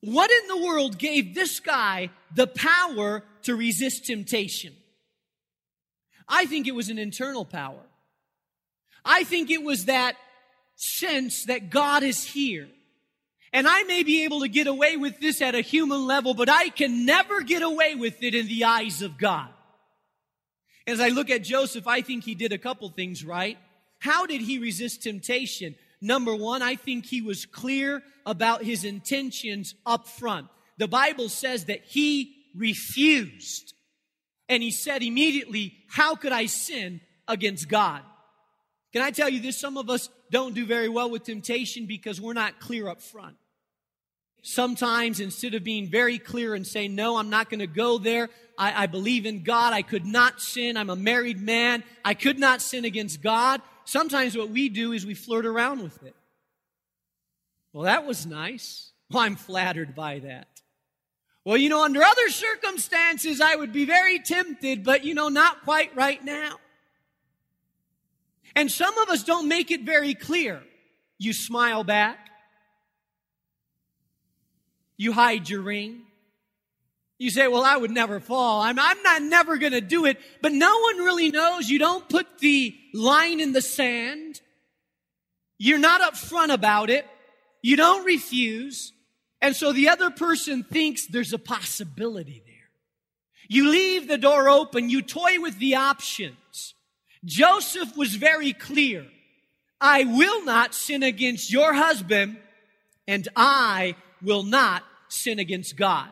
What 0.00 0.32
in 0.32 0.48
the 0.48 0.66
world 0.66 0.98
gave 0.98 1.36
this 1.36 1.60
guy 1.60 2.10
the 2.34 2.48
power 2.48 3.22
to 3.42 3.54
resist 3.54 4.06
temptation. 4.06 4.74
I 6.30 6.46
think 6.46 6.66
it 6.66 6.74
was 6.74 6.88
an 6.88 6.98
internal 6.98 7.44
power. 7.44 7.82
I 9.04 9.24
think 9.24 9.50
it 9.50 9.62
was 9.62 9.86
that 9.86 10.16
sense 10.76 11.44
that 11.44 11.68
God 11.68 12.02
is 12.02 12.24
here. 12.24 12.68
And 13.52 13.66
I 13.66 13.82
may 13.82 14.04
be 14.04 14.24
able 14.24 14.40
to 14.40 14.48
get 14.48 14.68
away 14.68 14.96
with 14.96 15.18
this 15.18 15.42
at 15.42 15.56
a 15.56 15.60
human 15.60 16.06
level, 16.06 16.34
but 16.34 16.48
I 16.48 16.68
can 16.68 17.04
never 17.04 17.42
get 17.42 17.62
away 17.62 17.96
with 17.96 18.22
it 18.22 18.34
in 18.34 18.46
the 18.46 18.64
eyes 18.64 19.02
of 19.02 19.18
God. 19.18 19.48
As 20.86 21.00
I 21.00 21.08
look 21.08 21.30
at 21.30 21.42
Joseph, 21.42 21.86
I 21.88 22.00
think 22.00 22.24
he 22.24 22.34
did 22.34 22.52
a 22.52 22.58
couple 22.58 22.88
things 22.90 23.24
right. 23.24 23.58
How 23.98 24.24
did 24.24 24.40
he 24.40 24.58
resist 24.58 25.02
temptation? 25.02 25.74
Number 26.00 26.34
one, 26.34 26.62
I 26.62 26.76
think 26.76 27.06
he 27.06 27.20
was 27.20 27.44
clear 27.44 28.02
about 28.24 28.62
his 28.62 28.84
intentions 28.84 29.74
up 29.84 30.06
front. 30.06 30.46
The 30.78 30.88
Bible 30.88 31.28
says 31.28 31.66
that 31.66 31.82
he 31.84 32.36
refused. 32.54 33.74
And 34.50 34.64
he 34.64 34.72
said 34.72 35.02
immediately, 35.02 35.74
How 35.88 36.16
could 36.16 36.32
I 36.32 36.46
sin 36.46 37.00
against 37.26 37.68
God? 37.68 38.02
Can 38.92 39.00
I 39.00 39.12
tell 39.12 39.28
you 39.28 39.40
this? 39.40 39.56
Some 39.56 39.78
of 39.78 39.88
us 39.88 40.10
don't 40.30 40.54
do 40.54 40.66
very 40.66 40.88
well 40.88 41.08
with 41.08 41.22
temptation 41.22 41.86
because 41.86 42.20
we're 42.20 42.34
not 42.34 42.58
clear 42.58 42.88
up 42.88 43.00
front. 43.00 43.36
Sometimes 44.42 45.20
instead 45.20 45.54
of 45.54 45.62
being 45.62 45.88
very 45.88 46.18
clear 46.18 46.54
and 46.54 46.66
saying, 46.66 46.94
no, 46.94 47.16
I'm 47.16 47.30
not 47.30 47.48
going 47.48 47.60
to 47.60 47.66
go 47.68 47.98
there. 47.98 48.28
I, 48.58 48.84
I, 48.84 48.86
believe 48.86 49.26
in 49.26 49.42
God. 49.42 49.72
I 49.74 49.82
could 49.82 50.06
not 50.06 50.40
sin. 50.40 50.76
I'm 50.76 50.90
a 50.90 50.96
married 50.96 51.40
man. 51.40 51.84
I 52.04 52.14
could 52.14 52.38
not 52.38 52.62
sin 52.62 52.86
against 52.86 53.22
God. 53.22 53.60
Sometimes 53.84 54.36
what 54.36 54.48
we 54.48 54.70
do 54.70 54.92
is 54.92 55.04
we 55.04 55.14
flirt 55.14 55.44
around 55.44 55.82
with 55.82 56.02
it. 56.02 56.16
Well, 57.72 57.84
that 57.84 58.06
was 58.06 58.24
nice. 58.24 58.92
Well, 59.10 59.22
I'm 59.22 59.36
flattered 59.36 59.94
by 59.94 60.20
that. 60.20 60.49
Well, 61.44 61.56
you 61.56 61.68
know, 61.68 61.84
under 61.84 62.02
other 62.02 62.28
circumstances, 62.28 63.40
I 63.40 63.56
would 63.56 63.72
be 63.72 63.86
very 63.86 64.18
tempted, 64.18 64.84
but 64.84 65.04
you 65.04 65.14
know, 65.14 65.28
not 65.28 65.62
quite 65.64 65.94
right 65.96 66.22
now. 66.22 66.56
And 68.54 68.70
some 68.70 68.96
of 68.98 69.08
us 69.08 69.22
don't 69.22 69.48
make 69.48 69.70
it 69.70 69.82
very 69.82 70.14
clear. 70.14 70.62
You 71.18 71.32
smile 71.32 71.84
back. 71.84 72.28
You 74.96 75.12
hide 75.12 75.48
your 75.48 75.62
ring. 75.62 76.02
You 77.18 77.30
say, 77.30 77.48
well, 77.48 77.62
I 77.62 77.76
would 77.76 77.90
never 77.90 78.18
fall. 78.18 78.62
I'm, 78.62 78.78
I'm 78.78 79.02
not 79.02 79.22
never 79.22 79.58
going 79.58 79.72
to 79.72 79.80
do 79.80 80.06
it. 80.06 80.18
But 80.42 80.52
no 80.52 80.78
one 80.78 80.98
really 80.98 81.30
knows. 81.30 81.68
You 81.68 81.78
don't 81.78 82.08
put 82.08 82.38
the 82.38 82.74
line 82.94 83.40
in 83.40 83.52
the 83.52 83.62
sand. 83.62 84.40
You're 85.58 85.78
not 85.78 86.00
upfront 86.00 86.52
about 86.52 86.88
it. 86.88 87.06
You 87.62 87.76
don't 87.76 88.04
refuse. 88.06 88.92
And 89.42 89.56
so 89.56 89.72
the 89.72 89.88
other 89.88 90.10
person 90.10 90.64
thinks 90.64 91.06
there's 91.06 91.32
a 91.32 91.38
possibility 91.38 92.42
there. 92.44 92.54
You 93.48 93.70
leave 93.70 94.06
the 94.06 94.18
door 94.18 94.48
open. 94.48 94.90
You 94.90 95.02
toy 95.02 95.40
with 95.40 95.58
the 95.58 95.76
options. 95.76 96.74
Joseph 97.24 97.96
was 97.96 98.14
very 98.14 98.52
clear. 98.52 99.06
I 99.80 100.04
will 100.04 100.44
not 100.44 100.74
sin 100.74 101.02
against 101.02 101.50
your 101.50 101.72
husband 101.72 102.36
and 103.08 103.26
I 103.34 103.96
will 104.22 104.42
not 104.42 104.84
sin 105.08 105.38
against 105.38 105.76
God. 105.76 106.08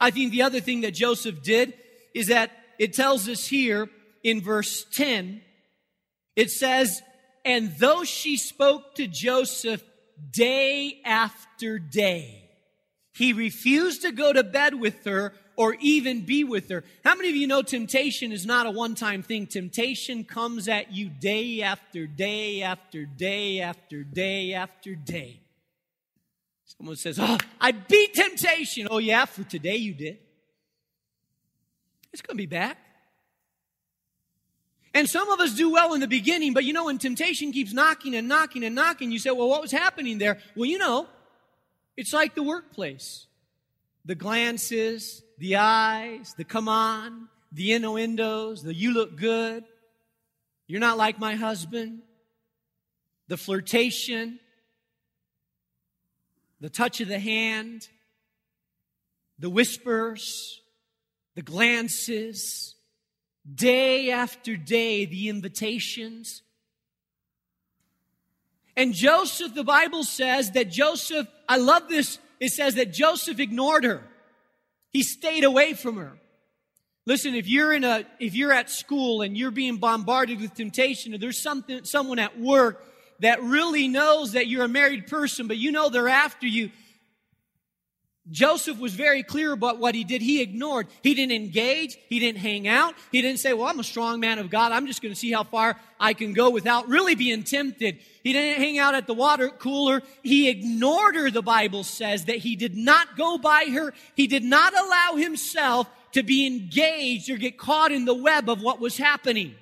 I 0.00 0.10
think 0.10 0.32
the 0.32 0.42
other 0.42 0.60
thing 0.60 0.80
that 0.80 0.94
Joseph 0.94 1.42
did 1.42 1.74
is 2.14 2.28
that 2.28 2.50
it 2.78 2.94
tells 2.94 3.28
us 3.28 3.46
here 3.46 3.88
in 4.22 4.40
verse 4.40 4.84
10, 4.94 5.42
it 6.34 6.50
says, 6.50 7.02
and 7.44 7.74
though 7.78 8.04
she 8.04 8.36
spoke 8.36 8.94
to 8.96 9.06
Joseph 9.06 9.82
day 10.30 11.00
after 11.04 11.78
day, 11.78 12.43
he 13.14 13.32
refused 13.32 14.02
to 14.02 14.12
go 14.12 14.32
to 14.32 14.42
bed 14.42 14.74
with 14.74 15.04
her 15.04 15.32
or 15.56 15.76
even 15.80 16.22
be 16.22 16.42
with 16.42 16.68
her. 16.68 16.82
How 17.04 17.14
many 17.14 17.28
of 17.28 17.36
you 17.36 17.46
know 17.46 17.62
temptation 17.62 18.32
is 18.32 18.44
not 18.44 18.66
a 18.66 18.70
one 18.70 18.96
time 18.96 19.22
thing? 19.22 19.46
Temptation 19.46 20.24
comes 20.24 20.68
at 20.68 20.92
you 20.92 21.08
day 21.08 21.62
after 21.62 22.06
day 22.06 22.62
after 22.62 23.06
day 23.06 23.60
after 23.60 24.02
day 24.02 24.52
after 24.52 24.96
day. 24.96 25.40
Someone 26.64 26.96
says, 26.96 27.18
Oh, 27.20 27.38
I 27.60 27.70
beat 27.70 28.14
temptation. 28.14 28.88
Oh, 28.90 28.98
yeah, 28.98 29.26
for 29.26 29.44
today 29.44 29.76
you 29.76 29.94
did. 29.94 30.18
It's 32.12 32.22
going 32.22 32.36
to 32.36 32.42
be 32.42 32.46
back. 32.46 32.78
And 34.92 35.08
some 35.08 35.28
of 35.30 35.40
us 35.40 35.54
do 35.54 35.72
well 35.72 35.94
in 35.94 36.00
the 36.00 36.06
beginning, 36.06 36.52
but 36.52 36.64
you 36.64 36.72
know, 36.72 36.84
when 36.84 36.98
temptation 36.98 37.50
keeps 37.52 37.72
knocking 37.72 38.14
and 38.14 38.28
knocking 38.28 38.64
and 38.64 38.74
knocking, 38.74 39.10
you 39.10 39.18
say, 39.18 39.30
Well, 39.30 39.48
what 39.48 39.60
was 39.60 39.70
happening 39.72 40.18
there? 40.18 40.38
Well, 40.56 40.66
you 40.66 40.78
know, 40.78 41.08
it's 41.96 42.12
like 42.12 42.34
the 42.34 42.42
workplace 42.42 43.26
the 44.04 44.14
glances, 44.14 45.22
the 45.38 45.56
eyes, 45.56 46.34
the 46.36 46.44
come 46.44 46.68
on, 46.68 47.28
the 47.52 47.72
innuendos, 47.72 48.62
the 48.62 48.74
you 48.74 48.92
look 48.92 49.16
good. 49.16 49.64
You're 50.66 50.80
not 50.80 50.98
like 50.98 51.18
my 51.18 51.34
husband. 51.34 52.02
The 53.28 53.38
flirtation, 53.38 54.38
the 56.60 56.68
touch 56.68 57.00
of 57.00 57.08
the 57.08 57.18
hand, 57.18 57.88
the 59.38 59.48
whispers, 59.48 60.60
the 61.34 61.40
glances, 61.40 62.74
day 63.52 64.10
after 64.10 64.56
day, 64.56 65.06
the 65.06 65.30
invitations. 65.30 66.42
And 68.76 68.92
Joseph, 68.92 69.54
the 69.54 69.64
Bible 69.64 70.04
says 70.04 70.52
that 70.52 70.70
Joseph, 70.70 71.28
I 71.48 71.58
love 71.58 71.88
this, 71.88 72.18
it 72.40 72.50
says 72.50 72.74
that 72.74 72.92
Joseph 72.92 73.38
ignored 73.38 73.84
her. 73.84 74.02
He 74.90 75.02
stayed 75.02 75.44
away 75.44 75.74
from 75.74 75.96
her. 75.96 76.18
Listen, 77.06 77.34
if 77.34 77.46
you're 77.46 77.72
in 77.72 77.84
a, 77.84 78.04
if 78.18 78.34
you're 78.34 78.52
at 78.52 78.70
school 78.70 79.22
and 79.22 79.36
you're 79.36 79.50
being 79.50 79.76
bombarded 79.76 80.40
with 80.40 80.54
temptation, 80.54 81.14
or 81.14 81.18
there's 81.18 81.40
something, 81.40 81.84
someone 81.84 82.18
at 82.18 82.40
work 82.40 82.82
that 83.20 83.42
really 83.42 83.88
knows 83.88 84.32
that 84.32 84.46
you're 84.46 84.64
a 84.64 84.68
married 84.68 85.06
person, 85.06 85.46
but 85.46 85.56
you 85.56 85.70
know 85.70 85.90
they're 85.90 86.08
after 86.08 86.46
you. 86.46 86.70
Joseph 88.30 88.78
was 88.78 88.94
very 88.94 89.22
clear 89.22 89.52
about 89.52 89.78
what 89.78 89.94
he 89.94 90.02
did. 90.02 90.22
He 90.22 90.40
ignored. 90.40 90.86
He 91.02 91.14
didn't 91.14 91.32
engage. 91.32 91.98
He 92.08 92.18
didn't 92.18 92.38
hang 92.38 92.66
out. 92.66 92.94
He 93.12 93.20
didn't 93.20 93.38
say, 93.38 93.52
well, 93.52 93.68
I'm 93.68 93.80
a 93.80 93.84
strong 93.84 94.18
man 94.18 94.38
of 94.38 94.48
God. 94.48 94.72
I'm 94.72 94.86
just 94.86 95.02
going 95.02 95.12
to 95.12 95.18
see 95.18 95.30
how 95.30 95.44
far 95.44 95.78
I 96.00 96.14
can 96.14 96.32
go 96.32 96.48
without 96.48 96.88
really 96.88 97.14
being 97.14 97.42
tempted. 97.42 97.98
He 98.22 98.32
didn't 98.32 98.62
hang 98.62 98.78
out 98.78 98.94
at 98.94 99.06
the 99.06 99.12
water 99.12 99.50
cooler. 99.50 100.02
He 100.22 100.48
ignored 100.48 101.16
her, 101.16 101.30
the 101.30 101.42
Bible 101.42 101.84
says, 101.84 102.24
that 102.24 102.38
he 102.38 102.56
did 102.56 102.74
not 102.74 103.16
go 103.18 103.36
by 103.36 103.66
her. 103.66 103.92
He 104.14 104.26
did 104.26 104.42
not 104.42 104.72
allow 104.72 105.16
himself 105.16 105.86
to 106.12 106.22
be 106.22 106.46
engaged 106.46 107.28
or 107.28 107.36
get 107.36 107.58
caught 107.58 107.92
in 107.92 108.06
the 108.06 108.14
web 108.14 108.48
of 108.48 108.62
what 108.62 108.80
was 108.80 108.96
happening. 108.96 109.54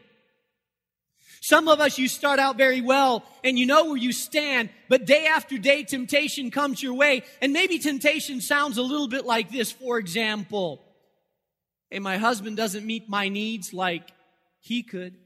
Some 1.42 1.66
of 1.66 1.80
us, 1.80 1.98
you 1.98 2.06
start 2.06 2.38
out 2.38 2.56
very 2.56 2.80
well 2.80 3.24
and 3.42 3.58
you 3.58 3.66
know 3.66 3.86
where 3.86 3.96
you 3.96 4.12
stand, 4.12 4.70
but 4.88 5.06
day 5.06 5.26
after 5.26 5.58
day, 5.58 5.82
temptation 5.82 6.52
comes 6.52 6.80
your 6.80 6.94
way. 6.94 7.24
And 7.40 7.52
maybe 7.52 7.80
temptation 7.80 8.40
sounds 8.40 8.78
a 8.78 8.82
little 8.82 9.08
bit 9.08 9.26
like 9.26 9.50
this. 9.50 9.72
For 9.72 9.98
example, 9.98 10.80
hey, 11.90 11.98
my 11.98 12.16
husband 12.16 12.56
doesn't 12.56 12.86
meet 12.86 13.08
my 13.08 13.28
needs 13.28 13.74
like 13.74 14.08
he 14.60 14.84
could. 14.84 15.16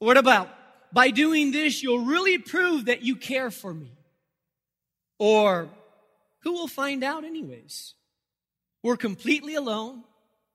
What 0.00 0.18
about 0.18 0.50
by 0.92 1.08
doing 1.08 1.50
this, 1.50 1.82
you'll 1.82 2.04
really 2.04 2.36
prove 2.36 2.84
that 2.84 3.00
you 3.00 3.16
care 3.16 3.50
for 3.50 3.72
me? 3.72 3.92
Or 5.18 5.70
who 6.40 6.52
will 6.52 6.68
find 6.68 7.02
out 7.02 7.24
anyways? 7.24 7.94
We're 8.82 8.98
completely 8.98 9.54
alone. 9.54 10.04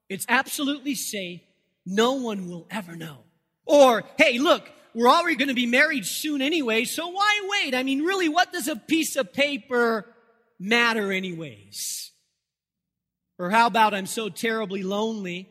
It's 0.08 0.24
absolutely 0.28 0.94
safe. 0.94 1.40
No 1.84 2.12
one 2.12 2.48
will 2.48 2.68
ever 2.70 2.94
know. 2.94 3.24
Or, 3.64 4.04
hey, 4.18 4.38
look, 4.38 4.68
we're 4.94 5.08
already 5.08 5.36
going 5.36 5.48
to 5.48 5.54
be 5.54 5.66
married 5.66 6.04
soon 6.04 6.42
anyway, 6.42 6.84
so 6.84 7.08
why 7.08 7.40
wait? 7.50 7.74
I 7.74 7.82
mean, 7.82 8.02
really, 8.02 8.28
what 8.28 8.52
does 8.52 8.68
a 8.68 8.76
piece 8.76 9.16
of 9.16 9.32
paper 9.32 10.06
matter 10.58 11.12
anyways? 11.12 12.10
Or 13.38 13.50
how 13.50 13.66
about 13.66 13.94
I'm 13.94 14.06
so 14.06 14.28
terribly 14.28 14.82
lonely? 14.82 15.48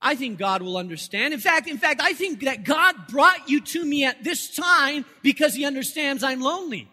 I 0.00 0.14
think 0.14 0.38
God 0.38 0.62
will 0.62 0.76
understand. 0.76 1.34
In 1.34 1.40
fact, 1.40 1.68
in 1.68 1.76
fact, 1.76 2.00
I 2.00 2.12
think 2.12 2.42
that 2.42 2.62
God 2.64 3.08
brought 3.08 3.48
you 3.48 3.60
to 3.60 3.84
me 3.84 4.04
at 4.04 4.22
this 4.22 4.54
time 4.54 5.04
because 5.22 5.54
he 5.54 5.64
understands 5.64 6.22
I'm 6.22 6.40
lonely. 6.40 6.88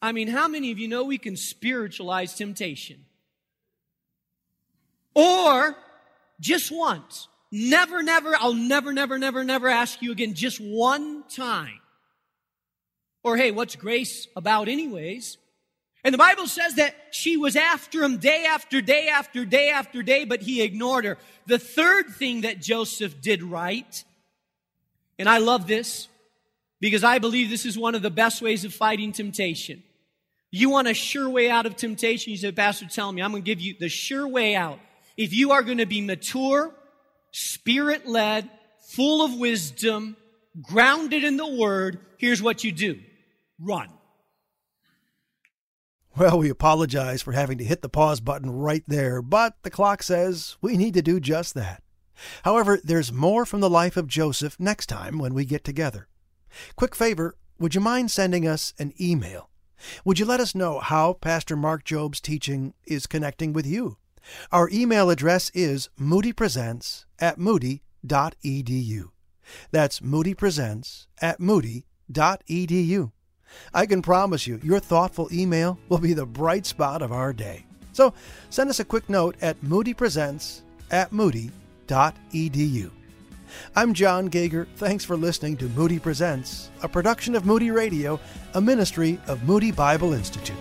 I 0.00 0.12
mean, 0.12 0.28
how 0.28 0.48
many 0.48 0.70
of 0.72 0.78
you 0.78 0.88
know 0.88 1.04
we 1.04 1.18
can 1.18 1.36
spiritualize 1.36 2.34
temptation? 2.34 3.04
Or 5.14 5.76
just 6.40 6.72
once. 6.72 7.28
Never, 7.56 8.02
never, 8.02 8.34
I'll 8.34 8.52
never, 8.52 8.92
never, 8.92 9.16
never, 9.16 9.44
never 9.44 9.68
ask 9.68 10.02
you 10.02 10.10
again 10.10 10.34
just 10.34 10.58
one 10.60 11.22
time. 11.28 11.78
Or 13.22 13.36
hey, 13.36 13.52
what's 13.52 13.76
grace 13.76 14.26
about 14.34 14.66
anyways? 14.66 15.38
And 16.02 16.12
the 16.12 16.18
Bible 16.18 16.48
says 16.48 16.74
that 16.74 16.96
she 17.12 17.36
was 17.36 17.54
after 17.54 18.02
him 18.02 18.16
day 18.16 18.44
after 18.44 18.80
day 18.80 19.06
after 19.06 19.44
day 19.44 19.68
after 19.68 20.02
day, 20.02 20.24
but 20.24 20.42
he 20.42 20.62
ignored 20.62 21.04
her. 21.04 21.16
The 21.46 21.60
third 21.60 22.08
thing 22.08 22.40
that 22.40 22.60
Joseph 22.60 23.20
did 23.20 23.40
right, 23.40 24.02
and 25.16 25.28
I 25.28 25.38
love 25.38 25.68
this 25.68 26.08
because 26.80 27.04
I 27.04 27.20
believe 27.20 27.50
this 27.50 27.66
is 27.66 27.78
one 27.78 27.94
of 27.94 28.02
the 28.02 28.10
best 28.10 28.42
ways 28.42 28.64
of 28.64 28.74
fighting 28.74 29.12
temptation. 29.12 29.84
You 30.50 30.70
want 30.70 30.88
a 30.88 30.94
sure 30.94 31.30
way 31.30 31.50
out 31.50 31.66
of 31.66 31.76
temptation? 31.76 32.32
You 32.32 32.36
said, 32.36 32.56
Pastor, 32.56 32.86
tell 32.86 33.12
me, 33.12 33.22
I'm 33.22 33.30
going 33.30 33.44
to 33.44 33.46
give 33.46 33.60
you 33.60 33.76
the 33.78 33.88
sure 33.88 34.26
way 34.26 34.56
out. 34.56 34.80
If 35.16 35.32
you 35.32 35.52
are 35.52 35.62
going 35.62 35.78
to 35.78 35.86
be 35.86 36.00
mature, 36.00 36.74
spirit 37.34 38.06
led, 38.06 38.48
full 38.92 39.24
of 39.24 39.34
wisdom, 39.34 40.16
grounded 40.62 41.24
in 41.24 41.36
the 41.36 41.56
word, 41.56 41.98
here's 42.16 42.40
what 42.40 42.64
you 42.64 42.72
do 42.72 43.00
run. 43.58 43.88
Well, 46.16 46.38
we 46.38 46.48
apologize 46.48 47.22
for 47.22 47.32
having 47.32 47.58
to 47.58 47.64
hit 47.64 47.82
the 47.82 47.88
pause 47.88 48.20
button 48.20 48.50
right 48.50 48.84
there, 48.86 49.20
but 49.20 49.56
the 49.62 49.70
clock 49.70 50.02
says 50.02 50.56
we 50.60 50.76
need 50.76 50.94
to 50.94 51.02
do 51.02 51.18
just 51.18 51.54
that. 51.54 51.82
However, 52.44 52.78
there's 52.84 53.12
more 53.12 53.44
from 53.44 53.60
the 53.60 53.70
life 53.70 53.96
of 53.96 54.06
Joseph 54.06 54.60
next 54.60 54.86
time 54.86 55.18
when 55.18 55.34
we 55.34 55.44
get 55.44 55.64
together. 55.64 56.06
Quick 56.76 56.94
favor, 56.94 57.36
would 57.58 57.74
you 57.74 57.80
mind 57.80 58.12
sending 58.12 58.46
us 58.46 58.74
an 58.78 58.92
email? 59.00 59.50
Would 60.04 60.20
you 60.20 60.24
let 60.24 60.38
us 60.38 60.54
know 60.54 60.78
how 60.78 61.14
Pastor 61.14 61.56
Mark 61.56 61.84
Jobe's 61.84 62.20
teaching 62.20 62.74
is 62.86 63.08
connecting 63.08 63.52
with 63.52 63.66
you? 63.66 63.96
Our 64.52 64.68
email 64.72 65.10
address 65.10 65.50
is 65.54 65.88
moodypresents 66.00 67.04
at 67.18 67.38
moody.edu. 67.38 69.04
That's 69.70 70.00
moodypresents 70.00 71.06
at 71.20 71.40
moody.edu. 71.40 73.12
I 73.72 73.86
can 73.86 74.02
promise 74.02 74.46
you, 74.46 74.58
your 74.62 74.80
thoughtful 74.80 75.28
email 75.32 75.78
will 75.88 75.98
be 75.98 76.12
the 76.12 76.26
bright 76.26 76.66
spot 76.66 77.02
of 77.02 77.12
our 77.12 77.32
day. 77.32 77.66
So 77.92 78.12
send 78.50 78.70
us 78.70 78.80
a 78.80 78.84
quick 78.84 79.08
note 79.08 79.36
at 79.40 79.60
moodypresents 79.60 80.62
at 80.90 81.12
moody.edu. 81.12 82.90
I'm 83.76 83.94
Jon 83.94 84.26
Gauger. 84.26 84.66
Thanks 84.76 85.04
for 85.04 85.16
listening 85.16 85.56
to 85.58 85.68
Moody 85.70 86.00
Presents, 86.00 86.70
a 86.82 86.88
production 86.88 87.36
of 87.36 87.46
Moody 87.46 87.70
Radio, 87.70 88.18
a 88.54 88.60
ministry 88.60 89.20
of 89.28 89.44
Moody 89.44 89.70
Bible 89.70 90.12
Institute. 90.12 90.56